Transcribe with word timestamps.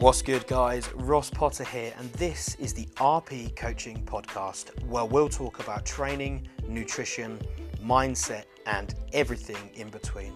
What's 0.00 0.22
good, 0.22 0.46
guys? 0.46 0.88
Ross 0.94 1.28
Potter 1.28 1.64
here, 1.64 1.92
and 1.98 2.08
this 2.12 2.54
is 2.60 2.72
the 2.72 2.84
RP 2.98 3.56
Coaching 3.56 4.04
Podcast, 4.04 4.80
where 4.84 5.04
we'll 5.04 5.28
talk 5.28 5.58
about 5.58 5.84
training, 5.84 6.46
nutrition, 6.68 7.40
mindset, 7.84 8.44
and 8.66 8.94
everything 9.12 9.70
in 9.74 9.88
between. 9.88 10.32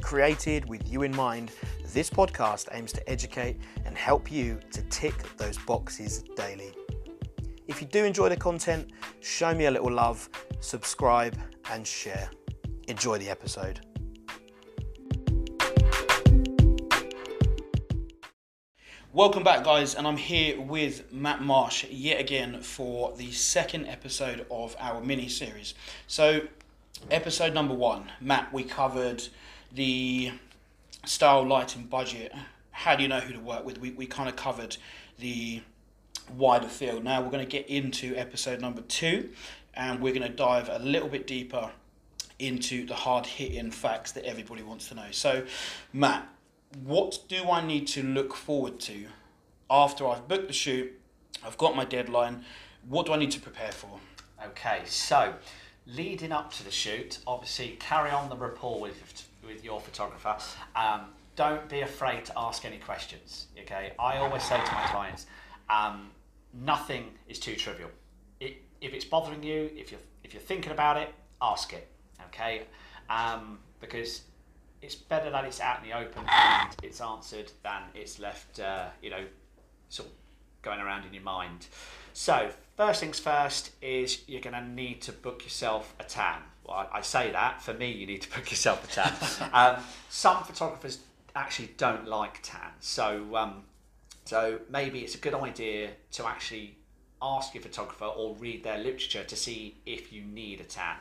Created 0.00 0.68
with 0.68 0.88
you 0.88 1.02
in 1.02 1.10
mind, 1.16 1.50
this 1.92 2.08
podcast 2.08 2.68
aims 2.70 2.92
to 2.92 3.10
educate 3.10 3.58
and 3.84 3.98
help 3.98 4.30
you 4.30 4.60
to 4.70 4.80
tick 4.82 5.36
those 5.38 5.58
boxes 5.58 6.22
daily. 6.36 6.72
If 7.66 7.80
you 7.80 7.88
do 7.88 8.04
enjoy 8.04 8.28
the 8.28 8.36
content, 8.36 8.92
show 9.18 9.52
me 9.56 9.64
a 9.64 9.72
little 9.72 9.90
love, 9.90 10.28
subscribe, 10.60 11.36
and 11.68 11.84
share. 11.84 12.30
Enjoy 12.86 13.18
the 13.18 13.28
episode. 13.28 13.80
Welcome 19.14 19.44
back, 19.44 19.62
guys, 19.62 19.94
and 19.94 20.08
I'm 20.08 20.16
here 20.16 20.60
with 20.60 21.12
Matt 21.12 21.40
Marsh 21.40 21.84
yet 21.88 22.18
again 22.18 22.60
for 22.62 23.14
the 23.16 23.30
second 23.30 23.86
episode 23.86 24.44
of 24.50 24.74
our 24.80 25.00
mini 25.00 25.28
series. 25.28 25.74
So, 26.08 26.40
episode 27.12 27.54
number 27.54 27.74
one, 27.74 28.10
Matt, 28.20 28.52
we 28.52 28.64
covered 28.64 29.22
the 29.72 30.32
style, 31.04 31.46
lighting, 31.46 31.84
budget. 31.84 32.32
How 32.72 32.96
do 32.96 33.04
you 33.04 33.08
know 33.08 33.20
who 33.20 33.34
to 33.34 33.38
work 33.38 33.64
with? 33.64 33.78
We, 33.78 33.92
we 33.92 34.06
kind 34.06 34.28
of 34.28 34.34
covered 34.34 34.78
the 35.20 35.62
wider 36.36 36.66
field. 36.66 37.04
Now, 37.04 37.22
we're 37.22 37.30
going 37.30 37.46
to 37.46 37.48
get 37.48 37.68
into 37.68 38.16
episode 38.16 38.60
number 38.60 38.80
two, 38.80 39.30
and 39.74 40.00
we're 40.00 40.12
going 40.12 40.28
to 40.28 40.36
dive 40.36 40.68
a 40.68 40.80
little 40.80 41.08
bit 41.08 41.28
deeper 41.28 41.70
into 42.40 42.84
the 42.84 42.94
hard 42.94 43.26
hitting 43.26 43.70
facts 43.70 44.10
that 44.10 44.24
everybody 44.24 44.64
wants 44.64 44.88
to 44.88 44.96
know. 44.96 45.06
So, 45.12 45.44
Matt, 45.92 46.26
what 46.82 47.20
do 47.28 47.50
I 47.50 47.64
need 47.64 47.86
to 47.88 48.02
look 48.02 48.34
forward 48.34 48.80
to 48.80 49.06
after 49.70 50.06
I've 50.06 50.26
booked 50.28 50.48
the 50.48 50.52
shoot? 50.52 50.92
I've 51.44 51.58
got 51.58 51.76
my 51.76 51.84
deadline. 51.84 52.44
What 52.88 53.06
do 53.06 53.12
I 53.12 53.16
need 53.16 53.30
to 53.32 53.40
prepare 53.40 53.72
for? 53.72 54.00
Okay, 54.44 54.82
so 54.84 55.34
leading 55.86 56.32
up 56.32 56.52
to 56.54 56.64
the 56.64 56.70
shoot, 56.70 57.18
obviously 57.26 57.76
carry 57.80 58.10
on 58.10 58.28
the 58.28 58.36
rapport 58.36 58.80
with 58.80 59.28
with 59.46 59.64
your 59.64 59.80
photographer. 59.80 60.36
Um, 60.74 61.06
don't 61.36 61.68
be 61.68 61.80
afraid 61.80 62.24
to 62.26 62.32
ask 62.36 62.64
any 62.64 62.78
questions. 62.78 63.46
Okay, 63.60 63.92
I 63.98 64.18
always 64.18 64.42
say 64.42 64.56
to 64.56 64.72
my 64.72 64.86
clients, 64.86 65.26
um, 65.68 66.10
nothing 66.52 67.10
is 67.28 67.38
too 67.38 67.56
trivial. 67.56 67.90
It, 68.40 68.62
if 68.80 68.92
it's 68.94 69.04
bothering 69.04 69.42
you, 69.42 69.70
if 69.76 69.90
you're 69.90 70.00
if 70.22 70.32
you're 70.32 70.42
thinking 70.42 70.72
about 70.72 70.96
it, 70.96 71.12
ask 71.40 71.72
it. 71.72 71.88
Okay, 72.26 72.62
um, 73.10 73.58
because 73.80 74.22
it's 74.84 74.94
better 74.94 75.30
that 75.30 75.44
it's 75.44 75.60
out 75.60 75.82
in 75.82 75.88
the 75.88 75.96
open 75.96 76.24
and 76.28 76.76
it's 76.82 77.00
answered 77.00 77.50
than 77.62 77.82
it's 77.94 78.18
left, 78.18 78.60
uh, 78.60 78.86
you 79.02 79.08
know, 79.08 79.24
sort 79.88 80.08
of 80.08 80.14
going 80.60 80.78
around 80.78 81.06
in 81.06 81.14
your 81.14 81.22
mind. 81.22 81.66
So, 82.12 82.50
first 82.76 83.00
things 83.00 83.18
first 83.18 83.70
is 83.80 84.22
you're 84.28 84.42
going 84.42 84.54
to 84.54 84.68
need 84.68 85.00
to 85.02 85.12
book 85.12 85.42
yourself 85.42 85.94
a 85.98 86.04
tan. 86.04 86.40
Well, 86.66 86.88
I, 86.92 86.98
I 86.98 87.00
say 87.00 87.32
that 87.32 87.62
for 87.62 87.72
me, 87.72 87.90
you 87.92 88.06
need 88.06 88.22
to 88.22 88.30
book 88.30 88.50
yourself 88.50 88.84
a 88.84 88.94
tan. 88.94 89.50
um, 89.52 89.82
some 90.10 90.44
photographers 90.44 90.98
actually 91.34 91.70
don't 91.78 92.06
like 92.06 92.40
tan, 92.42 92.70
so 92.80 93.36
um, 93.36 93.64
so 94.24 94.60
maybe 94.70 95.00
it's 95.00 95.14
a 95.14 95.18
good 95.18 95.34
idea 95.34 95.90
to 96.12 96.26
actually 96.26 96.76
ask 97.20 97.54
your 97.54 97.62
photographer 97.62 98.04
or 98.04 98.34
read 98.36 98.62
their 98.62 98.78
literature 98.78 99.24
to 99.24 99.36
see 99.36 99.76
if 99.86 100.12
you 100.12 100.22
need 100.22 100.60
a 100.60 100.64
tan. 100.64 100.96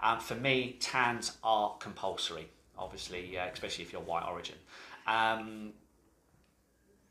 Um, 0.00 0.20
for 0.20 0.34
me, 0.34 0.76
tans 0.80 1.38
are 1.42 1.76
compulsory 1.78 2.48
obviously, 2.78 3.38
uh, 3.38 3.46
especially 3.52 3.84
if 3.84 3.92
you're 3.92 4.02
white 4.02 4.24
origin. 4.24 4.56
Um, 5.06 5.72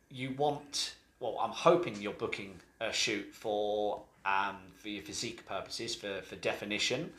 you 0.09 0.31
want, 0.37 0.95
well, 1.19 1.37
I'm 1.41 1.51
hoping 1.51 2.01
you're 2.01 2.13
booking 2.13 2.55
a 2.79 2.91
shoot 2.93 3.33
for 3.33 4.01
um, 4.25 4.57
for 4.75 4.89
your 4.89 5.03
physique 5.03 5.45
purposes, 5.45 5.95
for, 5.95 6.21
for 6.21 6.35
definition. 6.35 7.11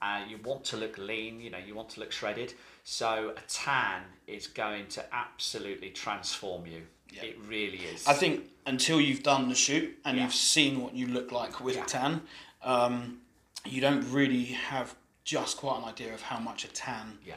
Uh, 0.00 0.22
you 0.28 0.38
want 0.38 0.64
to 0.64 0.76
look 0.76 0.96
lean, 0.98 1.40
you 1.40 1.50
know, 1.50 1.58
you 1.58 1.74
want 1.74 1.90
to 1.90 2.00
look 2.00 2.10
shredded. 2.10 2.54
So 2.84 3.34
a 3.36 3.40
tan 3.48 4.02
is 4.26 4.46
going 4.46 4.86
to 4.88 5.04
absolutely 5.14 5.90
transform 5.90 6.66
you. 6.66 6.82
Yeah. 7.12 7.24
It 7.24 7.38
really 7.46 7.78
is. 7.78 8.06
I 8.06 8.14
think 8.14 8.44
until 8.66 9.00
you've 9.00 9.22
done 9.22 9.48
the 9.48 9.54
shoot 9.54 9.96
and 10.04 10.16
yeah. 10.16 10.24
you've 10.24 10.34
seen 10.34 10.80
what 10.82 10.94
you 10.94 11.06
look 11.06 11.32
like 11.32 11.60
with 11.60 11.76
yeah. 11.76 11.84
a 11.84 11.86
tan, 11.86 12.22
um, 12.62 13.20
you 13.64 13.80
don't 13.80 14.10
really 14.10 14.44
have 14.44 14.94
just 15.24 15.58
quite 15.58 15.78
an 15.78 15.84
idea 15.84 16.12
of 16.12 16.20
how 16.20 16.38
much 16.38 16.64
a 16.64 16.68
tan 16.68 17.18
yeah 17.24 17.34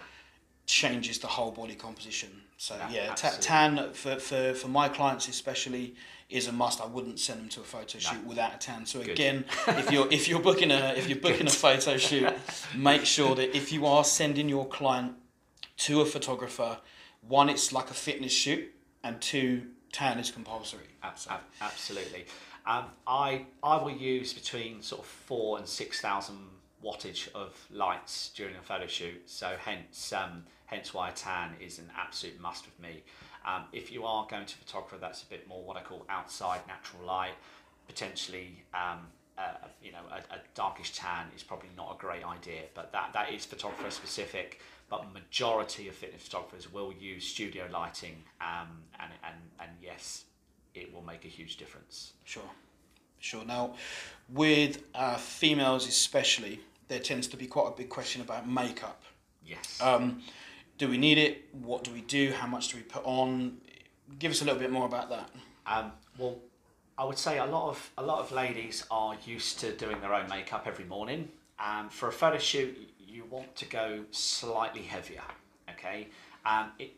changes 0.68 1.18
the 1.18 1.28
whole 1.28 1.52
body 1.52 1.74
composition. 1.74 2.30
So 2.58 2.76
yeah, 2.92 3.06
yeah 3.06 3.16
tan 3.16 3.94
for, 3.94 4.18
for, 4.18 4.54
for 4.54 4.68
my 4.68 4.90
clients 4.90 5.28
especially 5.28 5.96
is 6.30 6.48
a 6.48 6.52
must. 6.52 6.82
I 6.82 6.86
wouldn't 6.86 7.20
send 7.20 7.40
them 7.40 7.50
to 7.50 7.62
a 7.62 7.64
photo 7.64 7.98
shoot 8.00 8.22
no. 8.22 8.30
without 8.30 8.56
a 8.56 8.58
tan. 8.58 8.86
So 8.86 9.00
Good. 9.00 9.12
again, 9.12 9.46
if 9.68 9.92
you're 9.92 10.12
if 10.12 10.28
you're 10.28 10.42
booking 10.42 10.72
a 10.72 10.94
if 10.96 11.08
you're 11.08 11.20
booking 11.20 11.46
Good. 11.46 11.56
a 11.56 11.56
photo 11.56 11.98
shoot, 11.98 12.32
make 12.76 13.06
sure 13.06 13.34
that 13.36 13.56
if 13.56 13.72
you 13.72 13.86
are 13.86 14.04
sending 14.04 14.50
your 14.50 14.68
client 14.68 15.14
to 15.78 16.02
a 16.02 16.06
photographer, 16.06 16.78
one 17.22 17.50
it's 17.50 17.72
like 17.72 17.90
a 17.90 17.96
fitness 17.96 18.34
shoot, 18.34 18.70
and 19.04 19.20
two 19.22 19.68
tan 19.94 20.20
is 20.20 20.32
compulsory. 20.32 20.82
Absolutely. 21.62 22.26
Um, 22.66 22.86
I 23.08 23.46
I 23.64 23.78
will 23.82 23.92
use 23.92 24.34
between 24.34 24.82
sort 24.82 25.02
of 25.02 25.08
four 25.08 25.58
and 25.58 25.66
six 25.66 26.02
thousand 26.02 26.40
wattage 26.84 27.30
of 27.34 27.56
lights 27.72 28.32
during 28.36 28.56
a 28.56 28.62
photo 28.62 28.88
shoot. 28.88 29.22
So 29.26 29.56
hence 29.64 30.12
um, 30.14 30.44
hence 30.68 30.94
why 30.94 31.10
a 31.10 31.14
tan 31.14 31.56
is 31.60 31.80
an 31.80 31.90
absolute 31.98 32.40
must 32.40 32.66
with 32.66 32.80
me. 32.80 33.04
Um, 33.46 33.64
if 33.72 33.92
you 33.92 34.06
are 34.06 34.28
going 34.30 34.46
to 34.46 34.56
photographer, 34.58 34.98
that's 35.00 35.24
a 35.24 35.26
bit 35.26 35.48
more 35.48 35.64
what 35.64 35.78
I 35.78 35.82
call 35.82 36.06
outside 36.10 36.62
natural 36.68 37.06
light. 37.06 37.34
Potentially, 37.88 38.64
um, 38.74 39.08
uh, 39.38 39.68
you 39.82 39.92
know, 39.92 40.02
a, 40.12 40.36
a, 40.36 40.40
darkish 40.56 40.94
tan 40.94 41.28
is 41.36 41.44
probably 41.44 41.70
not 41.78 41.96
a 41.96 41.98
great 41.98 42.26
idea, 42.26 42.64
but 42.74 42.92
that, 42.92 43.12
that 43.14 43.32
is 43.32 43.46
photographer 43.46 43.90
specific. 43.90 44.60
But 44.90 45.14
majority 45.14 45.88
of 45.88 45.96
fitness 45.96 46.24
photographers 46.24 46.72
will 46.72 46.94
use 46.94 47.26
studio 47.26 47.68
lighting, 47.72 48.24
um, 48.42 48.84
and, 49.00 49.12
and, 49.24 49.36
and 49.60 49.70
yes, 49.82 50.26
it 50.76 50.94
will 50.94 51.02
make 51.02 51.26
a 51.26 51.28
huge 51.28 51.58
difference. 51.58 52.14
Sure, 52.24 52.50
sure. 53.20 53.46
Now, 53.46 53.76
with 54.30 54.84
uh, 54.96 55.18
females 55.18 55.88
especially, 55.88 56.60
there 56.88 57.00
tends 57.00 57.28
to 57.28 57.38
be 57.38 57.48
quite 57.48 57.68
a 57.68 57.78
big 57.78 57.90
question 57.90 58.22
about 58.22 58.50
makeup. 58.50 59.04
Yes. 59.46 59.80
Um, 59.82 60.22
do 60.78 60.88
we 60.88 60.98
need 60.98 61.18
it? 61.18 61.46
What 61.54 61.84
do 61.84 61.92
we 61.92 62.02
do? 62.02 62.32
How 62.32 62.48
much 62.48 62.70
do 62.70 62.78
we 62.78 62.84
put 62.84 63.04
on? 63.06 63.58
Give 64.20 64.32
us 64.32 64.42
a 64.42 64.46
little 64.46 64.60
bit 64.60 64.72
more 64.72 64.86
about 64.86 65.10
that. 65.10 65.30
Um, 65.66 65.92
well, 66.18 66.38
I 66.98 67.04
would 67.04 67.18
say 67.18 67.40
a 67.40 67.46
lot 67.46 67.70
of 67.70 67.92
a 67.98 68.04
lot 68.04 68.20
of 68.20 68.32
ladies 68.32 68.86
are 68.90 69.16
used 69.26 69.60
to 69.60 69.72
doing 69.74 70.00
their 70.02 70.14
own 70.14 70.30
makeup 70.30 70.64
every 70.66 70.86
morning. 70.86 71.30
Um, 71.60 71.90
for 71.90 72.10
a 72.10 72.12
photo 72.12 72.38
shoot, 72.38 72.78
you 73.00 73.26
want 73.30 73.56
to 73.56 73.66
go 73.66 74.04
slightly 74.12 74.84
heavier. 74.84 75.24
Okay, 75.72 76.08
um, 76.46 76.72
it, 76.80 76.92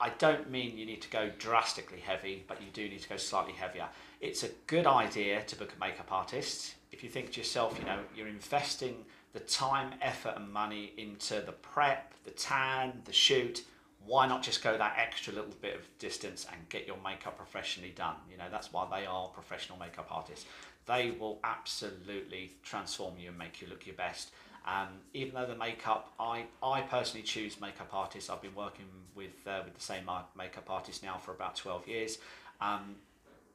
I 0.00 0.10
don't 0.10 0.50
mean 0.50 0.76
you 0.76 0.86
need 0.86 1.02
to 1.02 1.10
go 1.10 1.30
drastically 1.38 2.00
heavy, 2.00 2.44
but 2.46 2.60
you 2.60 2.68
do 2.72 2.88
need 2.88 3.00
to 3.00 3.08
go 3.08 3.16
slightly 3.16 3.54
heavier. 3.54 3.88
It's 4.20 4.42
a 4.42 4.48
good 4.66 4.86
idea 4.86 5.42
to 5.42 5.56
book 5.56 5.72
a 5.76 5.80
makeup 5.80 6.12
artist 6.12 6.74
if 6.96 7.04
you 7.04 7.10
think 7.10 7.32
to 7.32 7.40
yourself, 7.40 7.78
you 7.78 7.84
know, 7.84 7.98
you're 8.16 8.26
investing 8.26 9.04
the 9.34 9.40
time, 9.40 9.92
effort, 10.00 10.32
and 10.36 10.50
money 10.50 10.94
into 10.96 11.42
the 11.42 11.52
prep, 11.52 12.14
the 12.24 12.30
tan, 12.30 13.02
the 13.04 13.12
shoot, 13.12 13.64
why 14.06 14.26
not 14.26 14.42
just 14.42 14.62
go 14.62 14.78
that 14.78 14.96
extra 14.98 15.34
little 15.34 15.52
bit 15.60 15.74
of 15.74 15.82
distance 15.98 16.46
and 16.50 16.68
get 16.70 16.86
your 16.86 16.96
makeup 17.04 17.36
professionally 17.36 17.92
done? 17.94 18.14
You 18.30 18.38
know, 18.38 18.46
that's 18.50 18.72
why 18.72 18.86
they 18.90 19.04
are 19.04 19.28
professional 19.28 19.78
makeup 19.78 20.08
artists. 20.10 20.46
They 20.86 21.10
will 21.10 21.38
absolutely 21.44 22.52
transform 22.62 23.18
you 23.18 23.28
and 23.28 23.38
make 23.38 23.60
you 23.60 23.66
look 23.68 23.86
your 23.86 23.96
best. 23.96 24.30
Um, 24.66 24.88
even 25.14 25.34
though 25.34 25.46
the 25.46 25.54
makeup, 25.54 26.12
I, 26.18 26.44
I 26.62 26.80
personally 26.80 27.22
choose 27.22 27.60
makeup 27.60 27.88
artists. 27.92 28.28
I've 28.28 28.42
been 28.42 28.54
working 28.54 28.86
with 29.14 29.46
uh, 29.46 29.62
with 29.64 29.74
the 29.74 29.80
same 29.80 30.10
makeup 30.36 30.68
artist 30.68 31.02
now 31.02 31.18
for 31.18 31.32
about 31.32 31.56
12 31.56 31.86
years. 31.86 32.18
Um, 32.60 32.96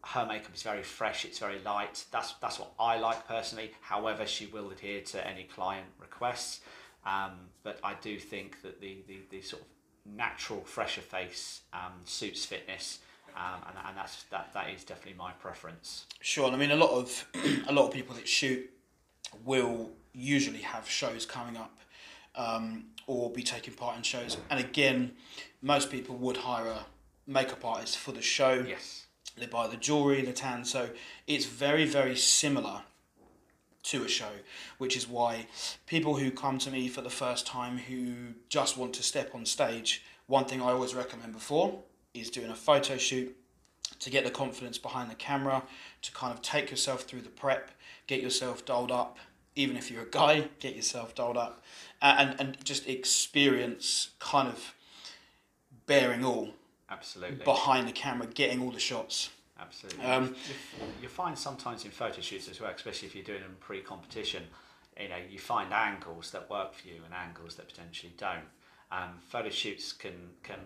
her 0.03 0.25
makeup 0.25 0.55
is 0.55 0.63
very 0.63 0.83
fresh, 0.83 1.25
it's 1.25 1.39
very 1.39 1.59
light. 1.59 2.05
That's 2.11 2.33
that's 2.33 2.59
what 2.59 2.71
I 2.79 2.97
like 2.97 3.27
personally. 3.27 3.71
However, 3.81 4.25
she 4.25 4.47
will 4.47 4.71
adhere 4.71 5.01
to 5.01 5.27
any 5.27 5.43
client 5.43 5.87
requests. 5.99 6.61
Um, 7.05 7.31
but 7.63 7.79
I 7.83 7.95
do 8.01 8.17
think 8.19 8.61
that 8.61 8.79
the, 8.79 8.97
the, 9.07 9.19
the 9.29 9.41
sort 9.41 9.63
of 9.63 9.67
natural, 10.15 10.61
fresher 10.61 11.01
face 11.01 11.61
um, 11.73 11.93
suits 12.05 12.45
fitness. 12.45 12.99
Um, 13.35 13.61
and, 13.67 13.77
and 13.87 13.97
that's 13.97 14.23
that 14.23 14.53
that 14.53 14.69
is 14.69 14.83
definitely 14.83 15.17
my 15.17 15.31
preference. 15.33 16.05
Sure, 16.21 16.51
I 16.51 16.55
mean 16.57 16.71
a 16.71 16.75
lot 16.75 16.91
of 16.91 17.25
a 17.67 17.71
lot 17.71 17.87
of 17.87 17.93
people 17.93 18.15
that 18.15 18.27
shoot 18.27 18.69
will 19.45 19.91
usually 20.13 20.59
have 20.59 20.89
shows 20.89 21.25
coming 21.25 21.57
up 21.57 21.77
um, 22.35 22.85
or 23.07 23.29
be 23.31 23.43
taking 23.43 23.73
part 23.73 23.97
in 23.97 24.03
shows. 24.03 24.37
And 24.49 24.59
again, 24.59 25.13
most 25.61 25.91
people 25.91 26.15
would 26.17 26.37
hire 26.37 26.67
a 26.67 26.85
makeup 27.27 27.63
artist 27.65 27.97
for 27.97 28.11
the 28.11 28.21
show. 28.21 28.65
Yes 28.67 29.05
they 29.37 29.45
buy 29.45 29.67
the 29.67 29.77
jewelry, 29.77 30.21
the 30.21 30.33
tan. 30.33 30.65
So 30.65 30.89
it's 31.27 31.45
very, 31.45 31.85
very 31.85 32.15
similar 32.15 32.81
to 33.83 34.03
a 34.03 34.07
show, 34.07 34.31
which 34.77 34.95
is 34.95 35.07
why 35.07 35.47
people 35.87 36.17
who 36.17 36.31
come 36.31 36.57
to 36.59 36.69
me 36.69 36.87
for 36.87 37.01
the 37.01 37.09
first 37.09 37.47
time 37.47 37.77
who 37.77 38.33
just 38.49 38.77
want 38.77 38.93
to 38.93 39.03
step 39.03 39.33
on 39.33 39.45
stage, 39.45 40.03
one 40.27 40.45
thing 40.45 40.61
I 40.61 40.71
always 40.71 40.93
recommend 40.93 41.33
before 41.33 41.79
is 42.13 42.29
doing 42.29 42.51
a 42.51 42.55
photo 42.55 42.97
shoot 42.97 43.35
to 43.99 44.09
get 44.09 44.23
the 44.23 44.31
confidence 44.31 44.77
behind 44.77 45.09
the 45.09 45.15
camera, 45.15 45.63
to 46.01 46.11
kind 46.11 46.33
of 46.33 46.41
take 46.41 46.69
yourself 46.69 47.03
through 47.03 47.21
the 47.21 47.29
prep, 47.29 47.71
get 48.07 48.21
yourself 48.21 48.65
dolled 48.65 48.91
up. 48.91 49.17
Even 49.55 49.75
if 49.75 49.91
you're 49.91 50.03
a 50.03 50.09
guy, 50.09 50.47
get 50.59 50.75
yourself 50.75 51.13
dolled 51.13 51.37
up, 51.37 51.61
and 52.01 52.39
and 52.39 52.63
just 52.63 52.87
experience 52.87 54.11
kind 54.19 54.47
of 54.47 54.73
bearing 55.85 56.23
all 56.23 56.51
Absolutely. 56.89 57.43
behind 57.43 57.87
the 57.87 57.91
camera, 57.91 58.27
getting 58.27 58.61
all 58.61 58.71
the 58.71 58.79
shots. 58.79 59.29
Absolutely. 59.59 60.03
Um, 60.03 60.35
you, 61.01 61.07
find 61.07 61.37
sometimes 61.37 61.85
in 61.85 61.91
photo 61.91 62.19
shoots 62.21 62.49
as 62.49 62.59
well, 62.59 62.71
especially 62.75 63.07
if 63.07 63.15
you're 63.15 63.23
doing 63.23 63.41
them 63.41 63.55
pre-competition, 63.59 64.43
you 64.99 65.09
know, 65.09 65.17
you 65.29 65.37
find 65.37 65.71
angles 65.71 66.31
that 66.31 66.49
work 66.49 66.73
for 66.73 66.87
you 66.87 66.95
and 67.05 67.13
angles 67.13 67.55
that 67.55 67.67
potentially 67.67 68.13
don't. 68.17 68.45
Um, 68.91 69.19
photo 69.29 69.49
shoots 69.49 69.93
can 69.93 70.31
can 70.43 70.59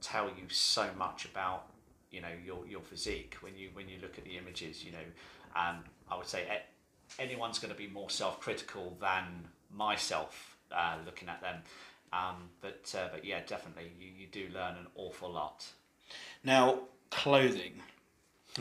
tell 0.00 0.26
you 0.26 0.48
so 0.48 0.88
much 0.96 1.24
about 1.24 1.66
you 2.10 2.20
know 2.20 2.28
your 2.44 2.66
your 2.66 2.80
physique 2.80 3.36
when 3.40 3.56
you 3.56 3.68
when 3.74 3.88
you 3.88 3.96
look 4.00 4.16
at 4.16 4.24
the 4.24 4.38
images. 4.38 4.82
You 4.82 4.92
know, 4.92 5.06
um, 5.56 5.84
I 6.10 6.16
would 6.16 6.26
say 6.26 6.46
anyone's 7.18 7.58
going 7.58 7.72
to 7.72 7.78
be 7.78 7.86
more 7.86 8.10
self-critical 8.10 8.96
than 9.00 9.48
myself 9.70 10.56
uh, 10.72 10.96
looking 11.04 11.28
at 11.28 11.40
them. 11.40 11.56
Um, 12.12 12.50
but 12.60 12.94
uh, 12.96 13.08
but 13.12 13.24
yeah, 13.24 13.40
definitely 13.46 13.90
you, 13.98 14.08
you 14.16 14.26
do 14.26 14.52
learn 14.54 14.76
an 14.76 14.86
awful 14.94 15.30
lot. 15.30 15.66
Now, 16.44 16.80
clothing. 17.10 17.82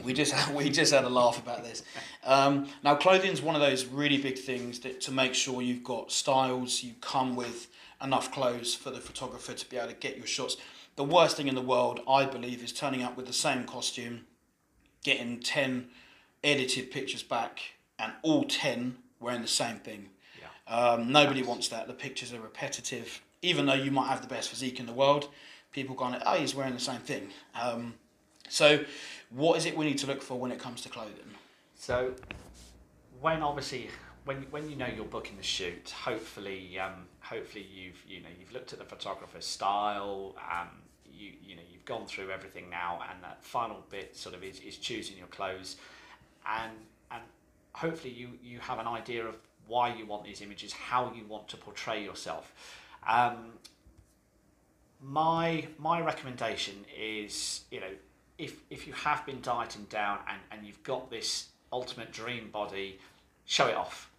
We 0.04 0.14
just 0.14 0.34
we 0.52 0.72
just 0.72 0.92
had 0.92 1.04
a 1.04 1.10
laugh 1.10 1.38
about 1.38 1.64
this. 1.64 1.84
Um, 2.24 2.68
now, 2.84 2.96
clothing 2.96 3.32
is 3.32 3.44
one 3.44 3.54
of 3.54 3.62
those 3.62 3.86
really 3.86 4.18
big 4.18 4.40
things 4.40 4.80
that 4.80 5.02
to 5.02 5.12
make 5.12 5.36
sure 5.36 5.62
you've 5.62 5.84
got 5.84 6.12
styles, 6.12 6.82
you 6.82 6.94
come 7.00 7.36
with 7.36 7.68
enough 8.02 8.32
clothes 8.32 8.74
for 8.74 8.90
the 8.90 9.00
photographer 9.00 9.54
to 9.54 9.70
be 9.70 9.78
able 9.78 9.90
to 9.90 9.94
get 9.94 10.18
your 10.18 10.26
shots. 10.26 10.58
The 10.96 11.04
worst 11.04 11.38
thing 11.38 11.48
in 11.48 11.54
the 11.54 11.62
world, 11.62 12.00
I 12.08 12.26
believe, 12.26 12.64
is 12.64 12.74
turning 12.74 13.04
up 13.04 13.16
with 13.16 13.28
the 13.28 13.34
same 13.34 13.66
costume, 13.66 14.26
getting 15.04 15.40
ten 15.40 15.90
edited 16.44 16.90
pictures 16.90 17.22
back, 17.22 17.60
and 18.00 18.12
all 18.22 18.44
ten 18.44 18.98
wearing 19.19 19.42
the 19.42 19.48
same 19.48 19.78
thing. 19.78 20.10
Yeah. 20.40 20.75
Um, 20.75 21.12
nobody 21.12 21.44
wants 21.44 21.68
that. 21.69 21.88
The 21.88 21.94
pictures 21.94 22.34
are 22.34 22.40
repetitive. 22.40 23.22
Even 23.42 23.66
though 23.66 23.74
you 23.74 23.92
might 23.92 24.07
have 24.07 24.22
the 24.22 24.28
best 24.28 24.50
physique 24.50 24.80
in 24.80 24.86
the 24.86 24.94
world, 24.94 25.30
people 25.72 25.95
going, 25.95 26.16
oh, 26.25 26.36
he's 26.36 26.56
wearing 26.56 26.74
the 26.74 26.80
same 26.80 27.01
thing. 27.01 27.30
Um, 27.60 27.95
so, 28.48 28.86
what 29.30 29.57
is 29.57 29.66
it 29.66 29.75
we 29.75 29.86
need 29.86 29.98
to 30.00 30.07
look 30.07 30.22
for 30.22 30.40
when 30.40 30.51
it 30.51 30.60
comes 30.60 30.81
to 30.81 30.90
clothing? 30.90 31.34
So, 31.75 32.13
when 33.19 33.42
obviously 33.42 33.90
when 34.25 34.38
when 34.51 34.69
you 34.69 34.75
know 34.75 34.88
you're 34.88 35.06
booking 35.06 35.38
the 35.38 35.44
shoot, 35.44 35.90
hopefully 35.90 36.80
um, 36.80 37.07
hopefully 37.19 37.66
you've 37.74 38.04
you 38.07 38.22
know 38.22 38.30
you've 38.40 38.54
looked 38.54 38.74
at 38.74 38.80
the 38.80 38.86
photographer's 38.86 39.45
style. 39.45 40.36
Um, 40.38 40.69
you 41.12 41.31
you 41.45 41.56
know 41.56 41.62
you've 41.72 41.86
gone 41.86 42.06
through 42.06 42.31
everything 42.31 42.69
now, 42.69 43.01
and 43.10 43.24
that 43.24 43.44
final 43.44 43.84
bit 43.90 44.16
sort 44.16 44.36
of 44.36 44.44
is, 44.44 44.60
is 44.60 44.78
choosing 44.78 45.18
your 45.18 45.28
clothes, 45.28 45.78
and 46.48 46.72
and 47.12 47.22
hopefully 47.74 48.14
you 48.14 48.30
you 48.42 48.60
have 48.60 48.80
an 48.80 48.88
idea 48.88 49.25
of 49.25 49.36
why 49.68 49.94
you 49.94 50.06
want 50.06 50.24
these 50.24 50.42
images, 50.42 50.74
how 50.74 51.12
you 51.16 51.25
want 51.25 51.48
to 51.50 51.58
portray 51.58 52.04
yourself. 52.04 52.54
Um, 53.08 53.54
my 55.02 55.68
my 55.78 56.02
recommendation 56.02 56.86
is 56.98 57.62
you 57.72 57.80
know 57.81 57.92
if 58.38 58.62
if 58.70 58.88
you 58.88 58.94
have 58.94 59.25
been 59.25 59.42
dieting 59.42 59.86
down 59.90 60.20
and, 60.28 60.40
and 60.52 60.66
you've 60.66 60.81
got 60.84 61.10
this 61.10 61.50
ultimate 61.72 62.12
dream 62.12 62.50
body 62.52 63.00
show 63.46 63.68
it 63.68 63.76
off. 63.76 64.10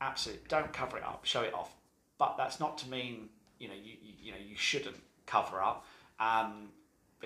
Absolutely 0.00 0.44
don't 0.48 0.72
cover 0.72 0.98
it 0.98 1.04
up 1.04 1.24
show 1.24 1.42
it 1.42 1.54
off. 1.54 1.74
But 2.18 2.36
that's 2.36 2.60
not 2.60 2.78
to 2.78 2.88
mean 2.88 3.28
you 3.58 3.68
know 3.68 3.74
you 3.74 3.92
you, 4.02 4.12
you 4.24 4.32
know 4.32 4.38
you 4.38 4.56
shouldn't 4.56 4.96
cover 5.26 5.62
up. 5.62 5.86
Um, 6.18 6.68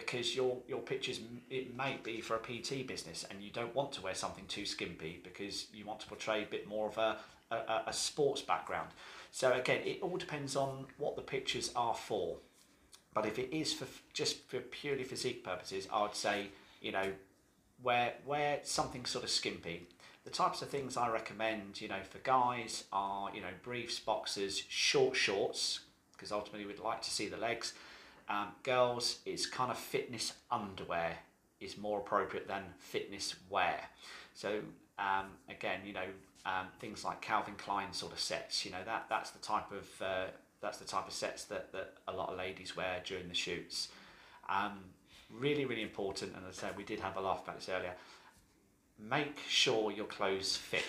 because 0.05 0.35
your 0.35 0.59
your 0.69 0.81
pictures 0.81 1.21
it 1.51 1.77
may 1.77 1.99
be 2.03 2.21
for 2.21 2.37
a 2.37 2.39
PT 2.39 2.87
business 2.87 3.25
and 3.31 3.43
you 3.43 3.51
don't 3.51 3.75
want 3.75 3.93
to 3.93 4.03
wear 4.03 4.15
something 4.15 4.45
too 4.47 4.67
skimpy 4.67 5.21
because 5.23 5.67
you 5.73 5.85
want 5.85 6.01
to 6.01 6.07
portray 6.07 6.43
a 6.43 6.47
bit 6.47 6.69
more 6.69 6.89
of 6.89 6.99
a 6.99 7.17
a, 7.51 7.83
a- 7.89 7.93
sports 7.93 8.43
background 8.43 8.89
so 9.33 9.53
again 9.53 9.81
it 9.85 9.99
all 10.03 10.17
depends 10.17 10.55
on 10.55 10.87
what 10.99 11.17
the 11.17 11.23
pictures 11.23 11.73
are 11.75 11.95
for 11.95 12.37
but 13.15 13.27
if 13.27 13.39
it 13.39 13.53
is 13.53 13.73
for 13.73 13.87
just 14.13 14.49
for 14.49 14.61
purely 14.61 15.05
physique 15.05 15.43
purposes, 15.45 15.89
I 15.93 16.03
would 16.03 16.15
say 16.15 16.49
you 16.81 16.93
know 16.93 17.13
wear 17.83 18.15
wear 18.25 18.61
something 18.63 19.05
sort 19.05 19.25
of 19.25 19.31
skimpy. 19.31 19.89
The 20.25 20.31
types 20.31 20.61
of 20.63 20.69
things 20.69 20.97
I 20.97 21.09
recommend, 21.09 21.81
you 21.81 21.89
know, 21.89 22.03
for 22.09 22.19
guys 22.19 22.85
are 22.93 23.35
you 23.35 23.41
know 23.41 23.49
briefs, 23.63 23.99
boxers, 23.99 24.63
short 24.69 25.17
shorts, 25.17 25.81
because 26.13 26.31
ultimately 26.31 26.67
we'd 26.67 26.79
like 26.79 27.03
to 27.03 27.11
see 27.11 27.29
the 27.29 27.37
legs. 27.37 27.75
Um, 28.31 28.49
girls, 28.63 29.19
it's 29.27 29.45
kind 29.45 29.73
of 29.73 29.77
fitness 29.77 30.35
underwear 30.51 31.19
is 31.61 31.77
more 31.77 31.99
appropriate 31.99 32.47
than 32.47 32.63
fitness 32.79 33.35
wear. 33.51 33.81
So 34.35 34.61
um, 34.99 35.27
again, 35.49 35.81
you 35.85 35.93
know, 35.93 36.07
um, 36.47 36.69
things 36.79 37.05
like 37.05 37.21
Calvin 37.21 37.55
Klein 37.59 37.93
sort 37.93 38.13
of 38.13 38.21
sets, 38.21 38.65
you 38.65 38.71
know, 38.71 38.83
that 38.87 39.07
that's 39.11 39.31
the 39.31 39.41
type 39.41 39.71
of 39.73 40.03
uh, 40.03 40.27
that's 40.63 40.79
the 40.79 40.85
type 40.85 41.07
of 41.07 41.13
sets 41.13 41.45
that, 41.45 41.73
that 41.73 41.95
a 42.07 42.13
lot 42.13 42.31
of 42.31 42.39
ladies 42.39 42.77
wear 42.77 43.03
during 43.05 43.29
the 43.29 43.35
shoots. 43.35 43.89
Um, 44.49 44.79
really, 45.31 45.65
really 45.65 45.83
important. 45.83 46.35
And 46.37 46.47
as 46.49 46.59
I 46.59 46.69
said, 46.69 46.77
we 46.77 46.85
did 46.85 47.01
have 47.01 47.17
a 47.17 47.21
laugh 47.21 47.43
about 47.43 47.57
this 47.57 47.69
earlier. 47.69 47.95
Make 48.99 49.39
sure 49.49 49.91
your 49.91 50.07
clothes 50.07 50.57
fit. 50.57 50.85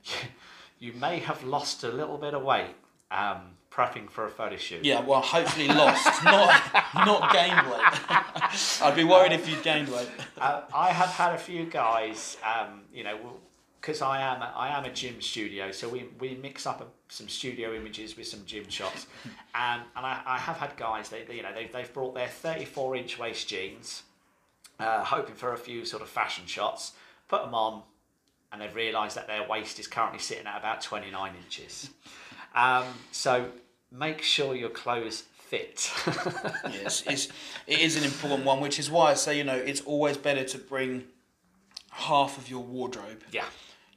you 0.80 0.92
may 0.94 1.20
have 1.20 1.44
lost 1.44 1.84
a 1.84 1.88
little 1.88 2.18
bit 2.18 2.34
of 2.34 2.42
weight 2.42 2.74
um, 3.10 3.52
prepping 3.74 4.10
for 4.10 4.26
a 4.26 4.30
photo 4.30 4.56
shoot. 4.56 4.84
Yeah, 4.84 5.00
well, 5.00 5.20
hopefully 5.20 5.68
lost, 5.68 6.24
not 6.24 6.62
not 6.94 7.32
gained 7.32 7.66
weight. 7.70 8.82
I'd 8.82 8.94
be 8.94 9.04
worried 9.04 9.32
if 9.32 9.48
you'd 9.48 9.62
gained 9.62 9.88
weight. 9.88 10.08
uh, 10.38 10.62
I 10.74 10.90
have 10.90 11.08
had 11.08 11.34
a 11.34 11.38
few 11.38 11.64
guys, 11.64 12.36
um, 12.44 12.82
you 12.92 13.02
know, 13.04 13.18
because 13.80 14.00
I 14.00 14.20
am 14.20 14.42
a, 14.42 14.52
I 14.54 14.78
am 14.78 14.84
a 14.84 14.90
gym 14.92 15.20
studio, 15.20 15.72
so 15.72 15.88
we, 15.88 16.04
we 16.20 16.36
mix 16.36 16.66
up 16.66 16.80
a, 16.80 16.86
some 17.08 17.28
studio 17.28 17.74
images 17.74 18.16
with 18.16 18.28
some 18.28 18.40
gym 18.46 18.68
shots, 18.68 19.06
and 19.54 19.82
and 19.96 20.06
I, 20.06 20.20
I 20.24 20.38
have 20.38 20.56
had 20.58 20.76
guys 20.76 21.08
they, 21.08 21.24
they 21.24 21.36
you 21.36 21.42
know 21.42 21.52
they 21.52 21.66
they've 21.72 21.92
brought 21.92 22.14
their 22.14 22.28
thirty 22.28 22.64
four 22.64 22.94
inch 22.94 23.18
waist 23.18 23.48
jeans, 23.48 24.02
uh, 24.78 25.02
hoping 25.02 25.34
for 25.34 25.52
a 25.52 25.58
few 25.58 25.84
sort 25.84 26.02
of 26.02 26.08
fashion 26.08 26.46
shots, 26.46 26.92
put 27.28 27.42
them 27.42 27.54
on, 27.54 27.82
and 28.52 28.60
they've 28.60 28.74
realised 28.74 29.16
that 29.16 29.26
their 29.26 29.46
waist 29.48 29.80
is 29.80 29.86
currently 29.88 30.20
sitting 30.20 30.46
at 30.46 30.58
about 30.58 30.80
twenty 30.82 31.10
nine 31.10 31.32
inches, 31.42 31.90
um, 32.54 32.86
so 33.10 33.46
make 33.90 34.22
sure 34.22 34.54
your 34.54 34.70
clothes 34.70 35.24
fit. 35.52 35.90
yes, 36.72 37.02
it's, 37.06 37.28
it 37.66 37.80
is 37.80 37.96
an 37.96 38.04
important 38.04 38.44
one, 38.44 38.60
which 38.60 38.78
is 38.78 38.90
why 38.90 39.10
I 39.10 39.14
say, 39.14 39.36
you 39.36 39.44
know, 39.44 39.56
it's 39.56 39.82
always 39.82 40.16
better 40.16 40.44
to 40.44 40.58
bring 40.58 41.04
half 41.90 42.38
of 42.38 42.48
your 42.48 42.62
wardrobe 42.62 43.22
yeah. 43.30 43.44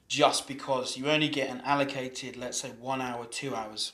just 0.08 0.48
because 0.48 0.98
you 0.98 1.10
only 1.10 1.29
get 1.29 1.50
an 1.50 1.62
allocated, 1.63 2.36
let's 2.36 2.60
say, 2.60 2.70
one 2.79 3.01
hour, 3.01 3.25
two 3.25 3.56
hours. 3.56 3.94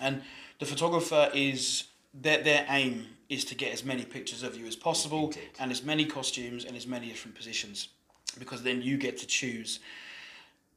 And 0.00 0.22
the 0.58 0.66
photographer 0.66 1.30
is, 1.32 1.84
their, 2.12 2.42
their 2.42 2.66
aim 2.68 3.06
is 3.28 3.44
to 3.44 3.54
get 3.54 3.72
as 3.72 3.84
many 3.84 4.04
pictures 4.04 4.42
of 4.42 4.56
you 4.56 4.66
as 4.66 4.74
possible 4.74 5.26
Indeed. 5.26 5.50
and 5.60 5.70
as 5.70 5.84
many 5.84 6.04
costumes 6.04 6.64
and 6.64 6.76
as 6.76 6.86
many 6.86 7.08
different 7.08 7.36
positions 7.36 7.88
because 8.38 8.62
then 8.62 8.82
you 8.82 8.96
get 8.96 9.18
to 9.18 9.26
choose 9.26 9.80